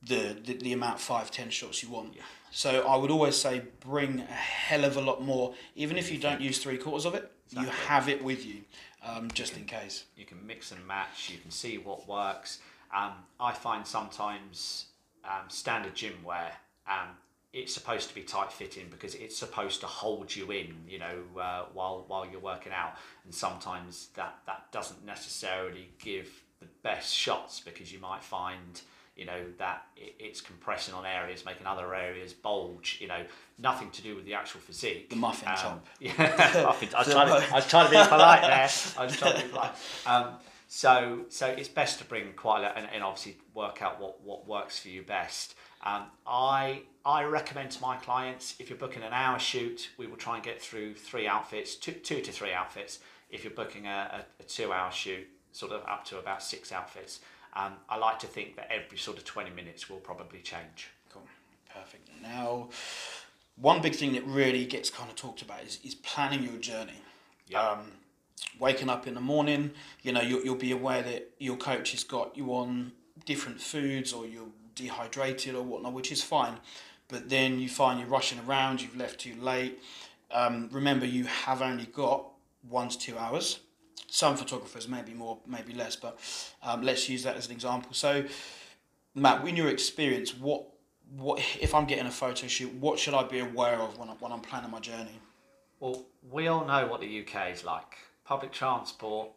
the, 0.04 0.38
the, 0.44 0.54
the 0.54 0.74
amount 0.74 1.00
five, 1.00 1.32
ten 1.32 1.50
shots 1.50 1.84
you 1.84 1.90
want. 1.90 2.14
Yeah. 2.16 2.24
So 2.52 2.86
I 2.88 2.96
would 2.98 3.12
always 3.12 3.36
say 3.38 3.62
bring 3.80 4.20
a 4.20 4.24
hell 4.24 4.84
of 4.84 4.98
a 4.98 5.02
lot 5.02 5.22
more, 5.24 5.54
even 5.76 5.98
if 5.98 6.12
you 6.12 6.18
don't 6.18 6.42
use 6.42 6.60
three 6.60 6.78
quarters 6.78 7.06
of 7.06 7.16
it, 7.16 7.32
you 7.50 7.66
have 7.88 8.10
it 8.10 8.24
with 8.24 8.46
you, 8.46 8.62
um, 9.06 9.30
just 9.32 9.58
in 9.58 9.66
case. 9.66 10.06
you 10.16 10.26
can 10.26 10.46
mix 10.46 10.72
and 10.72 10.86
match 10.88 11.30
you 11.30 11.38
can 11.40 11.52
see 11.52 11.78
what 11.78 12.08
works 12.08 12.60
um, 12.96 13.12
i 13.40 13.52
find 13.52 13.86
sometimes 13.86 14.86
um, 15.26 15.50
standard 15.50 15.96
gym 15.96 16.14
wear 16.24 16.52
um, 16.88 17.10
it's 17.54 17.74
supposed 17.74 18.08
to 18.10 18.16
be 18.16 18.22
tight 18.22 18.52
fitting 18.52 18.88
because 18.90 19.16
it's 19.16 19.38
supposed 19.38 19.82
to 19.82 19.88
hold 19.88 20.34
you 20.36 20.52
in 20.52 20.76
you 20.88 21.00
know 21.00 21.24
uh, 21.40 21.64
while 21.74 22.06
while 22.08 22.26
you're 22.30 22.40
working 22.40 22.72
out 22.72 22.94
and 23.26 23.34
sometimes 23.34 24.10
that 24.16 24.36
that 24.46 24.72
doesn't 24.72 25.06
necessarily 25.06 25.90
give 26.00 26.30
the 26.60 26.68
best 26.84 27.14
shots 27.14 27.60
because 27.60 27.92
you 27.92 28.00
might 28.00 28.24
find 28.24 28.82
you 29.16 29.26
know 29.26 29.44
that 29.58 29.84
it's 29.98 30.42
compressing 30.42 30.94
on 30.94 31.06
areas 31.06 31.46
making 31.46 31.68
other 31.68 31.94
areas 31.94 32.34
bulge 32.34 32.98
you 33.02 33.08
know 33.08 33.24
nothing 33.60 33.90
to 33.92 34.02
do 34.02 34.16
with 34.16 34.26
the 34.26 34.34
actual 34.34 34.60
physique 34.62 35.10
The 35.10 35.16
muffin 35.18 35.50
Um, 35.50 35.56
top. 35.56 35.86
yeah 36.00 36.12
muffin 36.66 36.90
I 36.96 37.00
was, 37.00 37.12
trying 37.12 37.28
to, 37.28 37.52
I 37.52 37.56
was 37.56 37.68
trying 37.68 37.86
to 37.86 37.92
be 37.92 38.08
polite 38.08 38.42
there 38.42 38.70
I 38.98 39.06
was 39.06 39.18
trying 39.18 39.36
to 39.36 39.42
be 39.44 39.50
polite 39.50 39.72
um, 40.06 40.36
so 40.68 41.26
so 41.30 41.48
it's 41.48 41.68
best 41.68 42.00
to 42.00 42.06
bring 42.06 42.32
quite 42.34 42.60
a 42.60 42.62
lot 42.64 42.78
and, 42.78 42.88
and 42.94 43.04
obviously 43.04 43.38
work 43.54 43.82
out 43.82 44.00
what, 44.00 44.22
what 44.24 44.48
works 44.48 44.80
for 44.80 44.88
you 44.88 45.04
best. 45.04 45.56
Um, 45.84 46.04
I 46.26 46.84
I 47.04 47.24
recommend 47.24 47.72
to 47.72 47.82
my 47.82 47.98
clients 47.98 48.56
if 48.60 48.70
you're 48.70 48.78
booking 48.80 49.04
an 49.04 49.12
hour 49.12 49.38
shoot, 49.40 49.90
we 49.98 50.08
will 50.08 50.16
try 50.16 50.36
and 50.36 50.44
get 50.44 50.62
through 50.62 50.94
three 50.94 51.28
outfits, 51.28 51.76
two 51.76 51.92
two 51.92 52.22
to 52.22 52.32
three 52.32 52.54
outfits. 52.54 53.00
If 53.30 53.44
you're 53.44 53.52
booking 53.54 53.86
a, 53.88 54.26
a, 54.40 54.44
a 54.44 54.46
two 54.46 54.72
hour 54.72 54.92
shoot, 54.92 55.28
sort 55.52 55.74
of 55.74 55.82
up 55.90 56.06
to 56.06 56.20
about 56.20 56.42
six 56.42 56.72
outfits. 56.72 57.20
Um, 57.54 57.74
I 57.90 57.98
like 57.98 58.20
to 58.20 58.28
think 58.28 58.56
that 58.56 58.72
every 58.72 58.98
sort 58.98 59.18
of 59.18 59.26
20 59.26 59.50
minutes 59.52 59.90
will 59.90 59.98
probably 59.98 60.40
change. 60.40 60.90
Cool. 61.10 61.24
Perfect. 61.74 62.10
Now, 62.22 62.70
one 63.56 63.82
big 63.82 63.96
thing 63.96 64.14
that 64.14 64.26
really 64.26 64.66
gets 64.66 64.90
kind 64.90 65.10
of 65.10 65.16
talked 65.16 65.42
about 65.42 65.64
is, 65.64 65.80
is 65.84 65.96
planning 65.96 66.44
your 66.44 66.58
journey. 66.58 67.02
Yeah. 67.48 67.62
Um, 67.62 67.92
waking 68.60 68.90
up 68.90 69.08
in 69.08 69.14
the 69.14 69.22
morning, 69.22 69.72
you 70.02 70.12
know, 70.12 70.22
you'll, 70.22 70.44
you'll 70.44 70.56
be 70.56 70.72
aware 70.72 71.02
that 71.02 71.32
your 71.40 71.58
coach 71.58 71.92
has 71.92 72.04
got 72.04 72.38
you 72.38 72.48
on 72.54 72.92
different 73.26 73.62
foods 73.62 74.14
or 74.14 74.26
you're 74.26 74.48
dehydrated 74.76 75.56
or 75.56 75.64
whatnot, 75.64 75.94
which 75.94 76.12
is 76.12 76.24
fine. 76.24 76.56
But 77.08 77.30
then 77.30 77.60
you 77.60 77.68
find 77.68 78.00
you're 78.00 78.08
rushing 78.08 78.40
around, 78.48 78.82
you've 78.82 78.96
left 78.96 79.20
too 79.20 79.36
late. 79.40 79.80
Um, 80.32 80.70
remember, 80.72 81.06
you 81.06 81.26
have 81.26 81.62
only 81.62 81.86
got 81.86 82.26
one 82.70 82.90
to 82.90 82.98
two 82.98 83.18
hours. 83.18 83.60
Some 84.08 84.36
photographers, 84.36 84.88
maybe 84.88 85.14
more, 85.14 85.38
maybe 85.48 85.74
less, 85.74 85.96
but 85.96 86.20
um, 86.64 86.82
let's 86.82 87.08
use 87.08 87.24
that 87.24 87.38
as 87.38 87.48
an 87.48 87.54
example. 87.54 87.94
So, 87.94 88.26
Matt, 89.16 89.48
in 89.48 89.56
your 89.56 89.70
experience, 89.70 90.36
what 90.36 90.66
what 91.18 91.40
if 91.60 91.76
I'm 91.76 91.86
getting 91.86 92.08
a 92.08 92.12
photo 92.12 92.48
shoot? 92.48 92.74
What 92.76 92.98
should 92.98 93.14
I 93.14 93.24
be 93.24 93.40
aware 93.40 93.76
of 93.76 93.98
when, 93.98 94.10
I, 94.10 94.14
when 94.14 94.32
I'm 94.32 94.40
planning 94.40 94.72
my 94.72 94.80
journey? 94.80 95.20
Well, 95.80 96.06
we 96.30 96.48
all 96.48 96.66
know 96.66 96.88
what 96.88 97.02
the 97.02 97.22
UK 97.22 97.52
is 97.52 97.64
like. 97.64 97.98
Public 98.24 98.52
transport, 98.52 99.30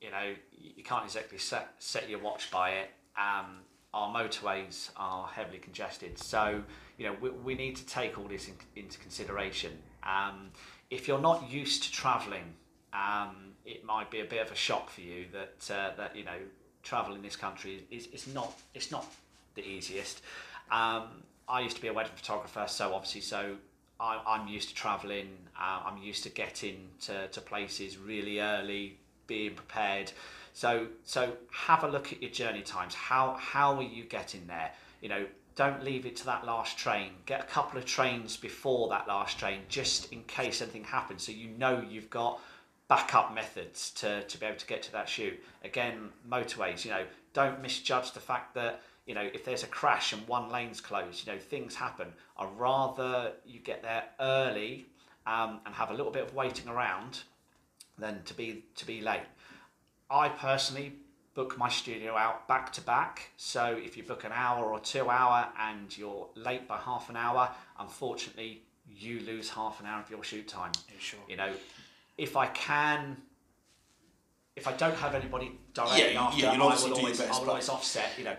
you 0.00 0.10
know, 0.10 0.34
you 0.52 0.84
can't 0.84 1.04
exactly 1.04 1.38
set, 1.38 1.74
set 1.78 2.08
your 2.08 2.20
watch 2.20 2.50
by 2.50 2.70
it. 2.70 2.90
Um, 3.16 3.60
our 3.94 4.14
motorways 4.14 4.90
are 4.96 5.26
heavily 5.26 5.58
congested. 5.58 6.18
So, 6.18 6.62
you 6.98 7.06
know, 7.06 7.16
we, 7.20 7.30
we 7.30 7.54
need 7.54 7.76
to 7.76 7.86
take 7.86 8.18
all 8.18 8.28
this 8.28 8.48
in, 8.48 8.54
into 8.76 8.98
consideration. 8.98 9.72
Um, 10.02 10.50
if 10.90 11.08
you're 11.08 11.20
not 11.20 11.50
used 11.50 11.84
to 11.84 11.92
travelling, 11.92 12.54
um, 12.98 13.36
it 13.64 13.84
might 13.84 14.10
be 14.10 14.20
a 14.20 14.24
bit 14.24 14.44
of 14.44 14.50
a 14.50 14.56
shock 14.56 14.90
for 14.90 15.02
you 15.02 15.26
that, 15.32 15.70
uh, 15.74 15.96
that 15.96 16.16
you 16.16 16.24
know, 16.24 16.38
travel 16.82 17.14
in 17.14 17.22
this 17.22 17.36
country 17.36 17.84
is, 17.90 18.06
is 18.08 18.26
not, 18.26 18.58
it's 18.74 18.90
not 18.90 19.06
the 19.54 19.64
easiest. 19.66 20.22
Um, 20.70 21.04
I 21.48 21.60
used 21.60 21.76
to 21.76 21.82
be 21.82 21.88
a 21.88 21.92
wedding 21.92 22.12
photographer, 22.14 22.64
so 22.66 22.94
obviously, 22.94 23.20
so 23.20 23.56
I, 24.00 24.20
I'm 24.26 24.48
used 24.48 24.68
to 24.70 24.74
travelling. 24.74 25.28
Uh, 25.58 25.80
I'm 25.86 25.98
used 25.98 26.22
to 26.24 26.30
getting 26.30 26.88
to, 27.02 27.28
to 27.28 27.40
places 27.40 27.98
really 27.98 28.40
early, 28.40 28.98
being 29.26 29.54
prepared. 29.54 30.12
So 30.52 30.88
so 31.04 31.32
have 31.52 31.84
a 31.84 31.88
look 31.88 32.12
at 32.12 32.20
your 32.20 32.30
journey 32.30 32.62
times. 32.62 32.94
How 32.94 33.36
how 33.38 33.76
are 33.76 33.82
you 33.82 34.04
getting 34.04 34.46
there? 34.46 34.72
You 35.00 35.08
know, 35.08 35.26
don't 35.54 35.82
leave 35.84 36.04
it 36.04 36.16
to 36.16 36.26
that 36.26 36.44
last 36.44 36.76
train. 36.78 37.12
Get 37.26 37.40
a 37.40 37.44
couple 37.44 37.78
of 37.78 37.84
trains 37.84 38.36
before 38.36 38.88
that 38.90 39.08
last 39.08 39.38
train, 39.38 39.60
just 39.68 40.12
in 40.12 40.22
case 40.24 40.60
anything 40.60 40.84
happens, 40.84 41.22
so 41.24 41.32
you 41.32 41.48
know 41.50 41.82
you've 41.88 42.10
got 42.10 42.40
backup 42.88 43.34
methods 43.34 43.90
to, 43.90 44.22
to 44.24 44.38
be 44.38 44.46
able 44.46 44.56
to 44.56 44.66
get 44.66 44.82
to 44.82 44.92
that 44.92 45.08
shoot. 45.08 45.38
Again, 45.62 46.08
motorways, 46.28 46.84
you 46.84 46.90
know, 46.90 47.04
don't 47.34 47.60
misjudge 47.60 48.12
the 48.12 48.20
fact 48.20 48.54
that 48.54 48.80
you 49.08 49.14
know, 49.14 49.26
if 49.32 49.42
there's 49.42 49.62
a 49.62 49.68
crash 49.68 50.12
and 50.12 50.28
one 50.28 50.50
lane's 50.50 50.82
closed, 50.82 51.26
you 51.26 51.32
know, 51.32 51.38
things 51.38 51.74
happen. 51.74 52.08
I'd 52.38 52.48
rather 52.58 53.32
you 53.46 53.58
get 53.58 53.82
there 53.82 54.04
early 54.20 54.84
um, 55.26 55.60
and 55.64 55.74
have 55.74 55.90
a 55.90 55.94
little 55.94 56.12
bit 56.12 56.24
of 56.24 56.34
waiting 56.34 56.68
around 56.68 57.20
than 57.98 58.22
to 58.24 58.34
be 58.34 58.64
to 58.76 58.86
be 58.86 59.00
late. 59.00 59.22
I 60.10 60.28
personally 60.28 60.92
book 61.34 61.56
my 61.56 61.70
studio 61.70 62.16
out 62.16 62.46
back 62.48 62.70
to 62.74 62.82
back. 62.82 63.30
So 63.38 63.80
if 63.82 63.96
you 63.96 64.02
book 64.02 64.24
an 64.24 64.32
hour 64.34 64.66
or 64.66 64.78
two 64.78 65.08
hour 65.08 65.48
and 65.58 65.96
you're 65.96 66.28
late 66.34 66.68
by 66.68 66.76
half 66.76 67.08
an 67.08 67.16
hour, 67.16 67.50
unfortunately 67.78 68.62
you 68.94 69.20
lose 69.20 69.48
half 69.48 69.80
an 69.80 69.86
hour 69.86 70.02
of 70.02 70.10
your 70.10 70.22
shoot 70.22 70.46
time. 70.48 70.72
Yeah, 70.88 70.96
sure. 70.98 71.20
You 71.28 71.36
know, 71.36 71.52
if 72.18 72.36
I 72.36 72.48
can 72.48 73.16
if 74.56 74.66
I 74.66 74.72
don't 74.72 74.96
have 74.96 75.14
anybody 75.14 75.52
directly 75.72 76.14
Yeah, 76.14 76.20
after, 76.24 76.40
yeah, 76.40 76.50
I 76.50 76.56
will 76.58 76.64
obviously 76.64 76.90
do 76.90 76.96
your 76.96 77.00
always, 77.04 77.18
best, 77.20 77.32
I 77.32 77.40
will 77.40 77.50
always 77.50 77.68
offset, 77.68 78.10
you 78.18 78.24
know. 78.24 78.36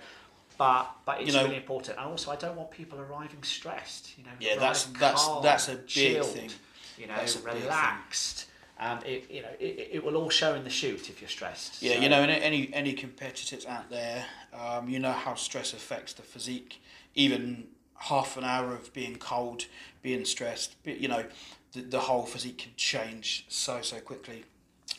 But 0.58 0.92
but 1.06 1.22
it's 1.22 1.28
You 1.28 1.38
know- 1.38 1.44
really 1.46 1.56
important, 1.56 1.98
and 1.98 2.08
also 2.08 2.30
I 2.32 2.36
don't 2.36 2.58
want 2.58 2.72
people 2.72 3.00
arriving 3.00 3.42
stressed. 3.44 4.18
You 4.18 4.26
know, 4.26 4.32
Yeah, 4.40 4.56
that's- 4.56 4.84
that's- 5.00 5.24
calm, 5.24 5.42
that's 5.42 5.70
a 5.70 5.76
big 5.76 5.88
chilled, 5.88 6.28
thing. 6.28 6.52
You 6.98 7.08
know, 7.08 7.16
That's 7.16 7.36
a 7.36 7.40
big 7.40 7.54
thing. 7.54 7.62
relaxed. 7.64 8.48
Um, 8.78 9.00
it 9.06 9.30
you 9.32 9.42
know 9.42 9.54
it, 9.60 9.90
it 9.94 10.04
will 10.04 10.18
all 10.18 10.30
show 10.30 10.56
in 10.56 10.66
the 10.66 10.70
shoot 10.70 11.10
if 11.10 11.22
you're 11.22 11.30
stressed. 11.30 11.82
Yeah, 11.82 11.96
So- 11.96 12.02
you 12.02 12.10
know, 12.10 12.22
and 12.22 12.32
any 12.32 12.70
any 12.74 12.92
competitors 12.94 13.66
out 13.66 13.90
there, 13.90 14.26
um, 14.54 14.90
you 14.90 15.00
know 15.00 15.14
how 15.14 15.36
stress 15.36 15.72
affects 15.74 16.12
the 16.14 16.24
physique. 16.24 16.82
Even 17.16 17.70
half 17.96 18.36
an 18.38 18.44
hour 18.44 18.74
of 18.74 18.92
being 18.94 19.18
cold, 19.18 19.66
being 20.02 20.26
stressed, 20.26 20.76
you 20.86 21.08
know, 21.08 21.26
the, 21.74 21.82
the 21.82 22.00
whole 22.00 22.26
physique 22.26 22.58
can 22.60 22.72
change 22.76 23.46
so 23.48 23.82
so 23.82 24.00
quickly. 24.00 24.44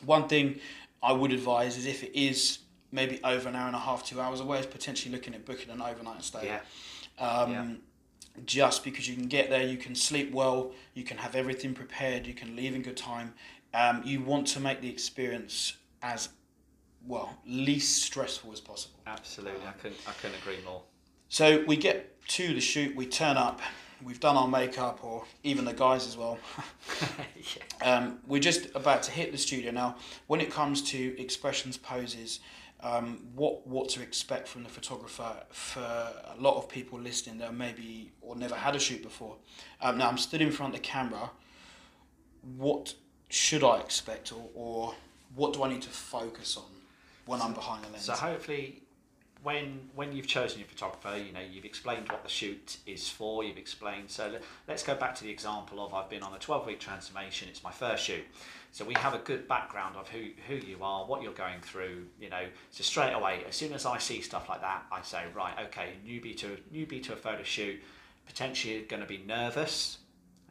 One 0.04 0.28
thing 0.28 0.60
I 1.02 1.12
would 1.12 1.32
advise 1.32 1.76
is 1.76 1.86
if 1.86 2.02
it 2.02 2.18
is 2.18 2.58
maybe 2.92 3.20
over 3.22 3.48
an 3.48 3.56
hour 3.56 3.66
and 3.66 3.76
a 3.76 3.80
half, 3.80 4.04
two 4.04 4.20
hours 4.20 4.40
away, 4.40 4.58
is 4.60 4.66
potentially 4.66 5.14
looking 5.14 5.34
at 5.34 5.44
booking 5.44 5.70
an 5.70 5.80
overnight 5.80 6.22
stay. 6.24 6.46
Yeah. 6.46 7.24
Um, 7.24 7.52
Yeah. 7.52 7.66
Just 8.46 8.84
because 8.84 9.08
you 9.08 9.16
can 9.16 9.26
get 9.26 9.50
there, 9.50 9.62
you 9.62 9.76
can 9.76 9.94
sleep 9.94 10.32
well, 10.32 10.72
you 10.94 11.02
can 11.02 11.18
have 11.18 11.34
everything 11.34 11.74
prepared, 11.74 12.26
you 12.26 12.32
can 12.32 12.54
leave 12.54 12.74
in 12.76 12.80
good 12.80 12.96
time. 12.96 13.34
Um, 13.74 14.02
you 14.04 14.22
want 14.22 14.46
to 14.48 14.60
make 14.60 14.80
the 14.80 14.88
experience 14.88 15.74
as 16.02 16.28
well 17.06 17.36
least 17.46 18.02
stressful 18.02 18.52
as 18.52 18.60
possible. 18.60 19.00
Absolutely, 19.06 19.66
I 19.66 19.72
couldn't 19.72 20.00
I 20.06 20.12
couldn't 20.12 20.38
agree 20.40 20.58
more. 20.64 20.82
So 21.28 21.64
we 21.66 21.76
get 21.76 22.20
to 22.28 22.54
the 22.54 22.60
shoot, 22.60 22.94
we 22.94 23.04
turn 23.06 23.36
up, 23.36 23.60
we've 24.02 24.20
done 24.20 24.36
our 24.36 24.48
makeup, 24.48 25.00
or 25.02 25.24
even 25.42 25.64
the 25.64 25.72
guys 25.72 26.06
as 26.06 26.16
well. 26.16 26.38
yeah. 27.82 27.96
Um, 27.96 28.18
we're 28.26 28.40
just 28.40 28.68
about 28.74 29.02
to 29.04 29.10
hit 29.10 29.32
the 29.32 29.38
studio 29.38 29.70
now. 29.70 29.96
When 30.26 30.40
it 30.40 30.50
comes 30.50 30.82
to 30.90 31.20
expressions, 31.20 31.76
poses, 31.76 32.40
um, 32.82 33.20
what 33.34 33.66
what 33.66 33.88
to 33.90 34.02
expect 34.02 34.48
from 34.48 34.62
the 34.62 34.68
photographer 34.68 35.44
for 35.50 35.80
a 35.80 36.34
lot 36.38 36.56
of 36.56 36.68
people 36.68 36.98
listening 36.98 37.38
that 37.38 37.54
maybe 37.54 38.10
or 38.22 38.36
never 38.36 38.54
had 38.54 38.74
a 38.74 38.78
shoot 38.78 39.02
before. 39.02 39.36
Um, 39.80 39.98
now 39.98 40.08
I'm 40.08 40.18
stood 40.18 40.40
in 40.40 40.50
front 40.50 40.74
of 40.74 40.80
the 40.80 40.86
camera. 40.86 41.30
What 42.56 42.94
should 43.28 43.62
I 43.62 43.80
expect, 43.80 44.32
or, 44.32 44.48
or 44.54 44.94
what 45.34 45.52
do 45.52 45.62
I 45.62 45.68
need 45.68 45.82
to 45.82 45.90
focus 45.90 46.56
on 46.56 46.64
when 47.26 47.40
I'm 47.42 47.52
behind 47.52 47.84
the 47.84 47.90
lens? 47.90 48.04
So 48.04 48.14
hopefully, 48.14 48.82
when 49.42 49.90
when 49.94 50.12
you've 50.12 50.26
chosen 50.26 50.58
your 50.58 50.68
photographer, 50.68 51.16
you 51.16 51.32
know 51.32 51.40
you've 51.40 51.64
explained 51.64 52.10
what 52.10 52.22
the 52.22 52.28
shoot 52.28 52.78
is 52.86 53.08
for. 53.08 53.42
You've 53.44 53.56
explained. 53.56 54.10
So 54.10 54.28
let, 54.28 54.42
let's 54.68 54.82
go 54.82 54.94
back 54.94 55.14
to 55.16 55.24
the 55.24 55.30
example 55.30 55.84
of 55.84 55.94
I've 55.94 56.10
been 56.10 56.22
on 56.22 56.34
a 56.34 56.38
twelve 56.38 56.66
week 56.66 56.80
transformation. 56.80 57.48
It's 57.48 57.62
my 57.62 57.70
first 57.70 58.04
shoot. 58.04 58.24
So 58.72 58.84
we 58.84 58.94
have 58.94 59.14
a 59.14 59.18
good 59.18 59.48
background 59.48 59.96
of 59.96 60.08
who 60.08 60.28
who 60.46 60.54
you 60.54 60.78
are, 60.82 61.04
what 61.04 61.22
you're 61.22 61.32
going 61.32 61.60
through. 61.60 62.06
You 62.20 62.30
know, 62.30 62.44
so 62.70 62.82
straight 62.82 63.12
away, 63.12 63.42
as 63.48 63.56
soon 63.56 63.72
as 63.72 63.86
I 63.86 63.98
see 63.98 64.20
stuff 64.20 64.48
like 64.48 64.60
that, 64.60 64.84
I 64.92 65.02
say 65.02 65.24
right, 65.34 65.54
okay, 65.66 65.94
newbie 66.06 66.36
to 66.38 66.56
newbie 66.72 67.02
to 67.04 67.14
a 67.14 67.16
photo 67.16 67.42
shoot, 67.42 67.80
potentially 68.26 68.82
going 68.82 69.02
to 69.02 69.08
be 69.08 69.22
nervous. 69.26 69.98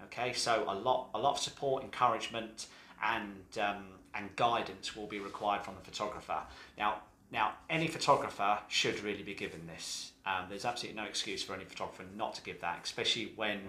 Okay, 0.06 0.34
so 0.34 0.66
a 0.68 0.74
lot 0.74 1.10
a 1.14 1.20
lot 1.20 1.34
of 1.34 1.40
support, 1.40 1.84
encouragement, 1.84 2.68
and 3.04 3.46
um, 3.62 3.86
and 4.16 4.36
guidance 4.36 4.96
will 4.96 5.08
be 5.08 5.20
required 5.20 5.64
from 5.64 5.76
the 5.76 5.82
photographer. 5.82 6.42
Now, 6.78 7.02
now 7.32 7.54
any 7.70 7.88
photographer 7.88 8.60
should 8.68 9.02
really 9.04 9.24
be 9.24 9.34
given 9.34 9.68
this. 9.68 10.12
Um, 10.26 10.46
there's 10.50 10.66
absolutely 10.66 11.02
no 11.02 11.08
excuse 11.08 11.44
for 11.44 11.54
any 11.54 11.66
photographer 11.66 12.04
not 12.16 12.34
to 12.36 12.42
give 12.42 12.62
that, 12.62 12.82
especially 12.84 13.34
when 13.36 13.60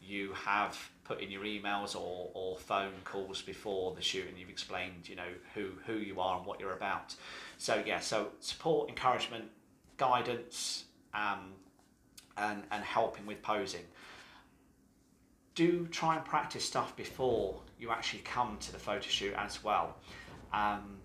you 0.00 0.32
have 0.32 0.78
put 1.04 1.20
in 1.20 1.30
your 1.30 1.42
emails 1.42 1.94
or, 1.94 2.30
or 2.34 2.56
phone 2.56 2.92
calls 3.04 3.42
before 3.42 3.94
the 3.94 4.02
shoot 4.02 4.26
and 4.28 4.38
you've 4.38 4.48
explained, 4.48 5.08
you 5.08 5.16
know, 5.16 5.28
who 5.54 5.70
who 5.86 5.94
you 5.94 6.20
are 6.20 6.38
and 6.38 6.46
what 6.46 6.60
you're 6.60 6.72
about. 6.72 7.14
So 7.58 7.82
yeah, 7.86 8.00
so 8.00 8.28
support, 8.40 8.88
encouragement, 8.88 9.44
guidance, 9.96 10.84
um, 11.14 11.52
and 12.36 12.62
and 12.70 12.82
helping 12.84 13.26
with 13.26 13.42
posing 13.42 13.84
do 15.54 15.86
try 15.90 16.16
and 16.16 16.24
practice 16.24 16.64
stuff 16.64 16.96
before 16.96 17.60
you 17.78 17.90
actually 17.90 18.20
come 18.20 18.56
to 18.60 18.72
the 18.72 18.78
photo 18.78 19.00
shoot 19.00 19.34
as 19.36 19.62
well. 19.62 19.96
Um, 20.52 20.98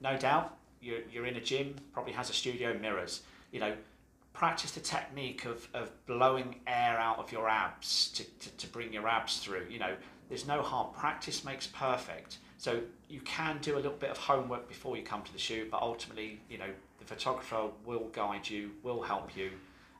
no 0.00 0.16
doubt, 0.16 0.56
you're, 0.80 1.00
you're 1.12 1.26
in 1.26 1.36
a 1.36 1.40
gym, 1.40 1.74
probably 1.92 2.12
has 2.12 2.30
a 2.30 2.32
studio 2.32 2.76
mirrors. 2.78 3.22
You 3.52 3.60
know, 3.60 3.74
practice 4.32 4.72
the 4.72 4.80
technique 4.80 5.44
of, 5.44 5.68
of 5.74 5.90
blowing 6.06 6.56
air 6.66 6.98
out 6.98 7.18
of 7.18 7.32
your 7.32 7.48
abs 7.48 8.10
to, 8.12 8.24
to, 8.24 8.56
to 8.56 8.66
bring 8.68 8.92
your 8.92 9.08
abs 9.08 9.38
through. 9.38 9.66
You 9.68 9.78
know, 9.78 9.94
there's 10.28 10.46
no 10.46 10.62
harm. 10.62 10.94
Practice 10.94 11.44
makes 11.44 11.66
perfect. 11.66 12.38
So 12.56 12.80
you 13.08 13.20
can 13.20 13.58
do 13.62 13.74
a 13.74 13.80
little 13.80 13.92
bit 13.92 14.10
of 14.10 14.18
homework 14.18 14.68
before 14.68 14.96
you 14.96 15.02
come 15.02 15.22
to 15.22 15.32
the 15.32 15.38
shoot, 15.38 15.70
but 15.70 15.80
ultimately, 15.82 16.40
you 16.48 16.58
know, 16.58 16.70
the 16.98 17.04
photographer 17.04 17.68
will 17.84 18.08
guide 18.12 18.48
you, 18.48 18.70
will 18.82 19.02
help 19.02 19.36
you 19.36 19.50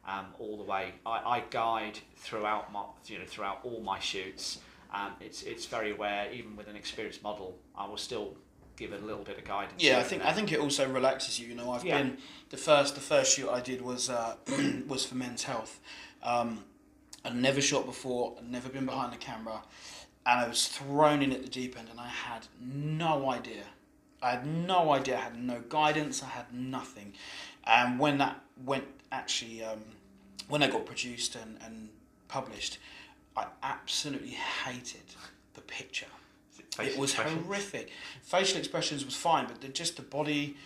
um, 0.06 0.26
all 0.38 0.56
the 0.56 0.64
way. 0.64 0.92
I, 1.06 1.10
I 1.36 1.42
guide 1.50 1.98
throughout 2.16 2.72
my, 2.72 2.84
you 3.06 3.18
know, 3.18 3.24
throughout 3.26 3.60
all 3.64 3.80
my 3.80 3.98
shoots. 3.98 4.60
Um, 4.92 5.12
it's 5.20 5.42
it's 5.42 5.66
very 5.66 5.92
rare, 5.92 6.32
even 6.32 6.56
with 6.56 6.68
an 6.68 6.76
experienced 6.76 7.22
model, 7.22 7.56
I 7.76 7.86
will 7.86 7.96
still 7.96 8.34
give 8.80 8.92
a 8.92 8.98
little 9.06 9.22
bit 9.22 9.38
of 9.38 9.44
guidance. 9.44 9.80
Yeah, 9.82 9.98
I 9.98 10.02
think. 10.02 10.24
I 10.24 10.32
think 10.32 10.50
it 10.52 10.58
also 10.58 10.88
relaxes 10.90 11.38
you. 11.38 11.46
You 11.48 11.54
know, 11.54 11.70
I've 11.70 11.84
Yeah. 11.84 11.98
been 11.98 12.18
the 12.48 12.56
first 12.56 12.94
the 12.94 13.00
first 13.00 13.36
shoot 13.36 13.48
I 13.50 13.60
did 13.60 13.80
was 13.82 14.08
uh, 14.10 14.34
was 14.88 15.04
for 15.04 15.14
Men's 15.14 15.44
Health. 15.44 15.78
Um, 16.22 16.64
I'd 17.24 17.36
never 17.36 17.60
shot 17.60 17.84
before, 17.84 18.34
I'd 18.38 18.50
never 18.50 18.70
been 18.70 18.86
behind 18.86 19.12
the 19.12 19.18
camera, 19.18 19.60
and 20.24 20.40
I 20.40 20.48
was 20.48 20.66
thrown 20.68 21.20
in 21.22 21.32
at 21.32 21.42
the 21.42 21.48
deep 21.50 21.78
end, 21.78 21.88
and 21.90 22.00
I 22.00 22.08
had 22.08 22.46
no 22.60 23.30
idea. 23.30 23.64
I 24.22 24.30
had 24.32 24.46
no 24.46 24.90
idea. 24.92 25.16
I 25.18 25.20
had 25.20 25.38
no 25.38 25.60
guidance. 25.68 26.22
I 26.22 26.26
had 26.28 26.52
nothing. 26.52 27.12
And 27.64 27.98
when 27.98 28.18
that 28.18 28.40
went 28.64 28.84
actually, 29.12 29.62
um, 29.62 29.80
when 30.48 30.62
I 30.62 30.68
got 30.68 30.84
produced 30.86 31.36
and, 31.36 31.58
and 31.64 31.88
published, 32.28 32.78
I 33.36 33.46
absolutely 33.62 34.36
hated 34.64 35.02
the 35.54 35.60
picture. 35.62 36.06
Facial 36.74 36.94
it 36.94 36.98
was 36.98 37.14
horrific. 37.14 37.90
Facial 38.22 38.58
expressions 38.58 39.04
was 39.04 39.14
fine, 39.14 39.46
but 39.46 39.60
the, 39.60 39.68
just 39.68 39.96
the 39.96 40.02
body, 40.02 40.56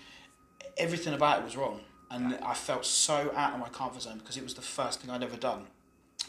everything 0.76 1.14
about 1.14 1.40
it 1.40 1.44
was 1.44 1.56
wrong, 1.56 1.80
and 2.10 2.34
I 2.44 2.54
felt 2.54 2.84
so 2.84 3.32
out 3.34 3.54
of 3.54 3.60
my 3.60 3.68
comfort 3.68 4.02
zone 4.02 4.18
because 4.18 4.36
it 4.36 4.42
was 4.42 4.54
the 4.54 4.62
first 4.62 5.00
thing 5.00 5.10
I'd 5.10 5.22
ever 5.22 5.36
done. 5.36 5.66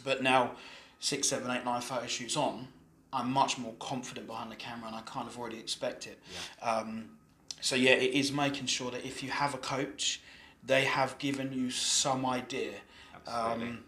But 0.04 0.22
now, 0.22 0.52
six, 1.00 1.28
seven, 1.28 1.50
eight, 1.50 1.64
nine 1.64 1.80
photo 1.80 2.06
shoots 2.06 2.36
on, 2.36 2.68
I'm 3.12 3.30
much 3.30 3.58
more 3.58 3.74
confident 3.78 4.26
behind 4.26 4.50
the 4.50 4.56
camera, 4.56 4.88
and 4.88 4.96
I 4.96 5.00
kind 5.02 5.28
of 5.28 5.38
already 5.38 5.58
expect 5.58 6.06
it. 6.06 6.18
Um, 6.62 7.10
so 7.60 7.76
yeah, 7.76 7.92
it 7.92 8.12
is 8.12 8.32
making 8.32 8.66
sure 8.66 8.90
that 8.90 9.04
if 9.04 9.22
you 9.22 9.30
have 9.30 9.54
a 9.54 9.58
coach, 9.58 10.20
they 10.64 10.84
have 10.84 11.18
given 11.18 11.52
you 11.52 11.70
some 11.70 12.26
idea. 12.26 12.72
Absolutely. 13.26 13.68
Um, 13.68 13.78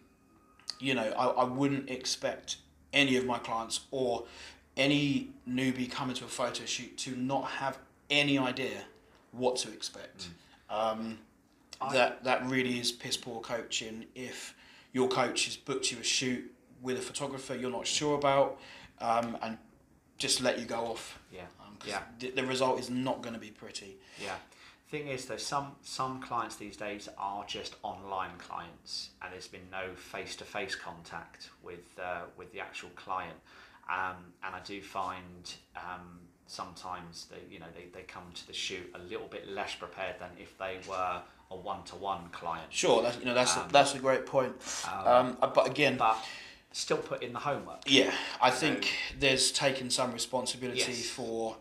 you 0.81 0.95
know, 0.95 1.13
I, 1.19 1.27
I 1.27 1.45
wouldn't 1.45 1.91
expect 1.91 2.57
any 2.93 3.17
of 3.17 3.27
my 3.27 3.39
clients 3.39 3.81
or 3.91 4.25
any 4.79 5.29
newbie 5.49 5.91
coming 5.91 6.15
to 6.17 6.25
a 6.25 6.29
photo 6.29 6.65
shoot 6.65 6.97
to 6.99 7.17
not 7.17 7.45
have 7.51 7.79
any 8.09 8.39
idea 8.39 8.85
what 9.33 9.57
to 9.57 9.71
expect. 9.73 10.29
Um, 10.71 11.19
I- 11.81 11.93
that 11.93 12.25
that 12.25 12.47
really 12.49 12.79
is 12.79 12.91
piss 12.93 13.17
poor 13.17 13.41
coaching. 13.41 14.07
If 14.15 14.55
your 14.93 15.09
coach 15.09 15.45
has 15.47 15.57
booked 15.57 15.93
you 15.93 15.99
a 15.99 16.03
shoot 16.05 16.51
with 16.81 16.97
a 16.99 17.03
photographer 17.03 17.55
you're 17.57 17.71
not 17.71 17.87
sure 17.87 18.17
about, 18.17 18.59
um, 19.01 19.37
and 19.43 19.59
just 20.17 20.41
let 20.41 20.59
you 20.59 20.65
go 20.65 20.87
off. 20.87 21.19
Yeah. 21.33 21.43
Um 21.61 21.77
'cause 21.77 21.89
Yeah. 21.91 22.03
the, 22.19 22.31
the 22.31 22.45
result 22.47 22.81
is 22.81 22.89
not 22.91 23.21
going 23.23 23.35
to 23.35 23.41
be 23.41 23.51
pretty. 23.51 23.99
Yeah. 24.21 24.37
Thing 24.91 25.09
is, 25.09 25.27
though, 25.27 25.37
some 25.37 25.77
some 25.83 26.21
clients 26.23 26.57
these 26.57 26.77
days 26.77 27.09
are 27.19 27.45
just 27.45 27.75
online 27.83 28.39
clients, 28.39 29.11
and 29.21 29.33
there's 29.33 29.47
been 29.47 29.69
no 29.71 29.95
face 29.95 30.35
to 30.37 30.45
face 30.45 30.75
contact 30.75 31.51
with 31.63 31.99
uh, 31.99 32.23
with 32.39 32.53
the 32.53 32.61
actual 32.61 32.89
client. 32.97 33.39
Um, 33.89 34.17
and 34.45 34.55
I 34.55 34.61
do 34.65 34.83
find 34.83 35.55
um, 35.77 36.21
sometimes 36.47 37.27
they 37.31 37.53
you 37.53 37.59
know 37.61 37.67
they, 37.75 37.87
they 37.93 38.03
come 38.05 38.25
to 38.35 38.47
the 38.47 38.53
shoot 38.53 38.91
a 38.95 38.99
little 38.99 39.27
bit 39.29 39.49
less 39.49 39.75
prepared 39.75 40.17
than 40.21 40.31
if 40.39 40.57
they 40.59 40.79
were 40.89 41.23
a 41.51 41.57
one 41.57 41.83
to 41.85 41.97
one 41.97 42.29
client. 42.31 42.67
Sure, 42.71 43.03
that's 43.03 43.19
you 43.19 43.25
know 43.25 43.35
that's 43.35 43.57
Um, 43.57 43.69
a, 43.69 43.73
that's 43.73 43.95
a 43.95 43.99
great 43.99 44.27
point. 44.27 44.55
Um, 44.87 45.07
Um, 45.07 45.39
uh, 45.41 45.47
but 45.47 45.67
again, 45.67 45.97
but 45.97 46.19
still 46.73 46.99
put 46.99 47.23
in 47.23 47.33
the 47.33 47.39
homework. 47.39 47.81
Yeah, 47.87 48.13
I 48.43 48.51
think 48.51 48.93
there's 49.19 49.51
taken 49.51 49.91
some 49.91 50.13
responsibility 50.13 50.79
Yes. 50.81 51.09
for, 51.09 51.57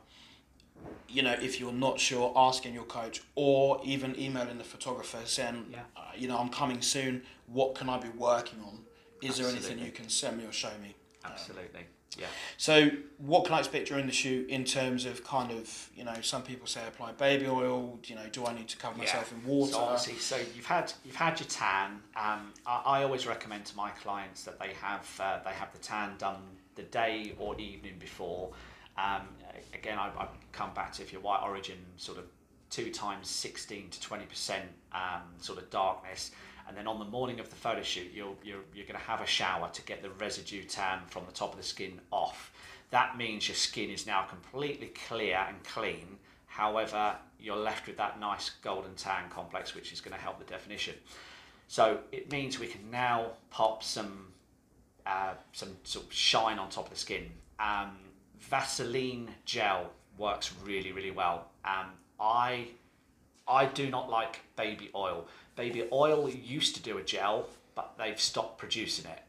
you 1.08 1.22
know, 1.24 1.32
if 1.42 1.60
you're 1.62 1.72
not 1.72 1.98
sure, 2.00 2.34
asking 2.36 2.74
your 2.74 2.84
coach 2.84 3.22
or 3.36 3.80
even 3.86 4.20
emailing 4.20 4.58
the 4.58 4.66
photographer 4.66 5.20
saying, 5.26 5.68
Yeah. 5.72 5.80
uh, 5.96 6.02
you 6.16 6.28
know, 6.28 6.38
I'm 6.38 6.50
coming 6.50 6.82
soon. 6.82 7.24
What 7.48 7.74
can 7.76 7.90
I 7.90 7.98
be 7.98 8.10
working 8.10 8.60
on? 8.62 8.86
Is 9.22 9.38
there 9.38 9.48
anything 9.48 9.80
you 9.80 9.92
can 9.92 10.10
send 10.10 10.38
me 10.38 10.46
or 10.46 10.52
show 10.52 10.78
me? 10.82 10.94
Absolutely. 11.24 11.86
Yeah. 12.18 12.28
So, 12.58 12.90
what 13.18 13.46
can 13.46 13.54
I 13.54 13.60
expect 13.60 13.88
during 13.88 14.06
the 14.06 14.12
shoot 14.12 14.50
in 14.50 14.64
terms 14.64 15.06
of 15.06 15.24
kind 15.24 15.52
of, 15.52 15.90
you 15.96 16.04
know, 16.04 16.16
some 16.22 16.42
people 16.42 16.68
say 16.68 16.82
apply 16.88 17.12
baby 17.12 17.48
oil. 17.48 18.00
You 18.06 18.16
know, 18.16 18.28
do 18.32 18.46
I 18.46 18.54
need 18.54 18.68
to 18.70 18.78
cover 18.78 18.98
myself 18.98 19.32
in 19.32 19.46
water? 19.46 19.74
So 19.74 19.80
obviously, 19.80 20.16
so 20.16 20.38
you've 20.56 20.66
had 20.66 20.92
you've 21.06 21.16
had 21.16 21.40
your 21.40 21.50
tan. 21.50 22.02
Um, 22.16 22.54
I, 22.66 22.82
I 22.86 23.04
always 23.04 23.28
recommend 23.28 23.66
to 23.66 23.76
my 23.76 23.90
clients 23.92 24.44
that 24.46 24.60
they 24.60 24.74
have 24.82 25.08
uh, 25.20 25.40
they 25.44 25.52
have 25.52 25.72
the 25.74 25.80
tan 25.80 26.16
done 26.18 26.42
the 26.76 26.84
day 26.84 27.34
or 27.38 27.60
evening 27.60 27.96
before. 28.00 28.52
Um, 28.98 29.28
again, 29.74 30.00
I, 30.00 30.08
I 30.18 30.28
come 30.52 30.74
back 30.74 30.94
to 30.94 31.04
if 31.04 31.12
you're 31.12 31.22
white 31.22 31.42
origin, 31.44 31.78
sort 31.98 32.18
of 32.18 32.26
two 32.70 32.92
times 32.92 33.30
sixteen 33.30 33.90
to 33.90 34.02
twenty 34.02 34.26
percent 34.26 34.66
um, 34.94 35.22
sort 35.40 35.60
of 35.60 35.70
darkness. 35.70 36.32
And 36.68 36.76
then 36.76 36.86
on 36.86 37.00
the 37.00 37.06
morning 37.06 37.40
of 37.40 37.50
the 37.50 37.56
photo 37.56 37.82
shoot, 37.82 38.12
you're, 38.14 38.36
you're, 38.44 38.60
you're 38.76 38.86
going 38.86 39.00
to 39.00 39.06
have 39.06 39.22
a 39.22 39.26
shower 39.26 39.70
to 39.72 39.82
get 39.84 40.02
the 40.02 40.10
residue 40.10 40.64
tan 40.66 41.00
from 41.08 41.26
the 41.26 41.32
top 41.32 41.52
of 41.52 41.58
the 41.58 41.64
skin 41.64 42.02
off. 42.12 42.52
That 42.90 43.18
means 43.18 43.48
your 43.48 43.56
skin 43.56 43.90
is 43.90 44.06
now 44.06 44.24
completely 44.24 44.88
clear 45.08 45.46
and 45.48 45.64
clean. 45.64 46.18
However, 46.46 47.16
you're 47.40 47.56
left 47.56 47.88
with 47.88 47.96
that 47.98 48.20
nice 48.20 48.50
golden 48.62 48.96
tan 48.96 49.30
complex, 49.30 49.76
which 49.76 49.94
is 49.94 50.02
going 50.02 50.14
to 50.14 50.22
help 50.22 50.40
the 50.40 50.46
definition. 50.46 50.96
So 51.70 52.00
it 52.12 52.32
means 52.32 52.60
we 52.60 52.68
can 52.68 52.92
now 52.92 53.32
pop 53.50 53.82
some 53.82 54.34
uh, 55.06 55.36
some 55.54 55.78
sort 55.84 56.06
of 56.06 56.12
shine 56.12 56.60
on 56.60 56.70
top 56.70 56.86
of 56.86 56.90
the 56.90 57.00
skin. 57.00 57.30
Um, 57.60 57.92
Vaseline 58.42 59.30
gel 59.46 59.92
works 60.18 60.54
really, 60.66 60.92
really 60.92 61.12
well. 61.12 61.48
Um, 61.64 61.92
I 62.20 62.68
I 63.48 63.66
do 63.66 63.90
not 63.90 64.10
like 64.10 64.42
baby 64.56 64.90
oil. 64.96 65.28
Baby 65.56 65.88
oil 65.92 66.30
used 66.30 66.76
to 66.76 66.82
do 66.82 66.98
a 66.98 67.04
gel, 67.04 67.48
but 67.76 67.94
they've 67.98 68.20
stopped 68.20 68.58
producing 68.58 69.10
it. 69.10 69.22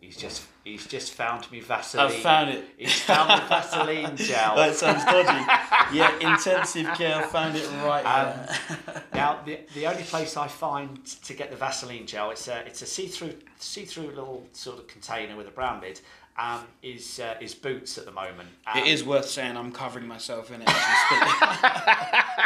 He's 0.00 0.16
just 0.16 0.44
he's 0.62 0.86
just 0.86 1.14
found 1.14 1.50
me 1.50 1.60
Vaseline. 1.60 2.06
I've 2.06 2.14
found 2.14 2.50
it. 2.50 2.64
He's 2.76 3.00
found 3.00 3.42
me 3.42 3.48
Vaseline 3.48 4.16
gel. 4.16 4.56
That 4.56 4.74
sounds 4.74 5.04
dodgy. 5.04 5.96
yeah, 5.96 6.14
intensive 6.20 6.86
care. 6.96 7.22
Found 7.28 7.56
it 7.56 7.68
right 7.82 8.04
Um. 8.04 8.94
Now, 9.14 9.40
the, 9.46 9.60
the 9.74 9.86
only 9.86 10.02
place 10.02 10.36
I 10.36 10.46
find 10.46 11.04
to 11.24 11.32
get 11.32 11.50
the 11.50 11.56
Vaseline 11.56 12.06
gel, 12.06 12.30
it's 12.30 12.46
a 12.48 12.58
it's 12.66 12.82
a 12.82 12.86
see 12.86 13.06
through 13.06 13.34
see 13.58 13.84
through 13.86 14.08
little 14.08 14.46
sort 14.52 14.78
of 14.78 14.86
container 14.86 15.34
with 15.34 15.48
a 15.48 15.50
brown 15.50 15.80
lid. 15.80 16.00
Um, 16.38 16.60
is 16.82 17.18
uh, 17.18 17.34
is 17.40 17.54
Boots 17.54 17.96
at 17.96 18.04
the 18.04 18.12
moment. 18.12 18.48
Um, 18.66 18.78
It 18.78 18.88
is 18.88 19.04
worth 19.04 19.28
saying 19.28 19.56
I'm 19.56 19.72
covering 19.72 20.06
myself 20.06 20.50
in 20.50 20.60
it. 20.62 20.68
as. 20.68 22.22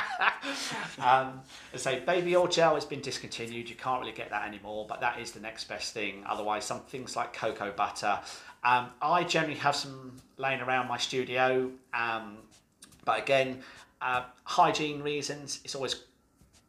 Um, 0.98 1.40
I 1.72 1.76
say 1.76 2.00
baby 2.00 2.36
oil 2.36 2.46
gel 2.46 2.74
has 2.74 2.84
been 2.84 3.00
discontinued. 3.00 3.68
You 3.68 3.74
can't 3.76 4.00
really 4.00 4.12
get 4.12 4.30
that 4.30 4.46
anymore, 4.46 4.86
but 4.88 5.00
that 5.00 5.18
is 5.18 5.32
the 5.32 5.40
next 5.40 5.64
best 5.64 5.94
thing. 5.94 6.24
Otherwise, 6.28 6.64
some 6.64 6.80
things 6.80 7.16
like 7.16 7.32
cocoa 7.32 7.72
butter. 7.72 8.18
Um, 8.64 8.88
I 9.00 9.24
generally 9.24 9.56
have 9.58 9.74
some 9.74 10.12
laying 10.36 10.60
around 10.60 10.88
my 10.88 10.98
studio, 10.98 11.70
um, 11.94 12.36
but 13.04 13.18
again, 13.18 13.60
uh, 14.02 14.24
hygiene 14.44 15.02
reasons, 15.02 15.60
it's 15.64 15.74
always 15.74 16.02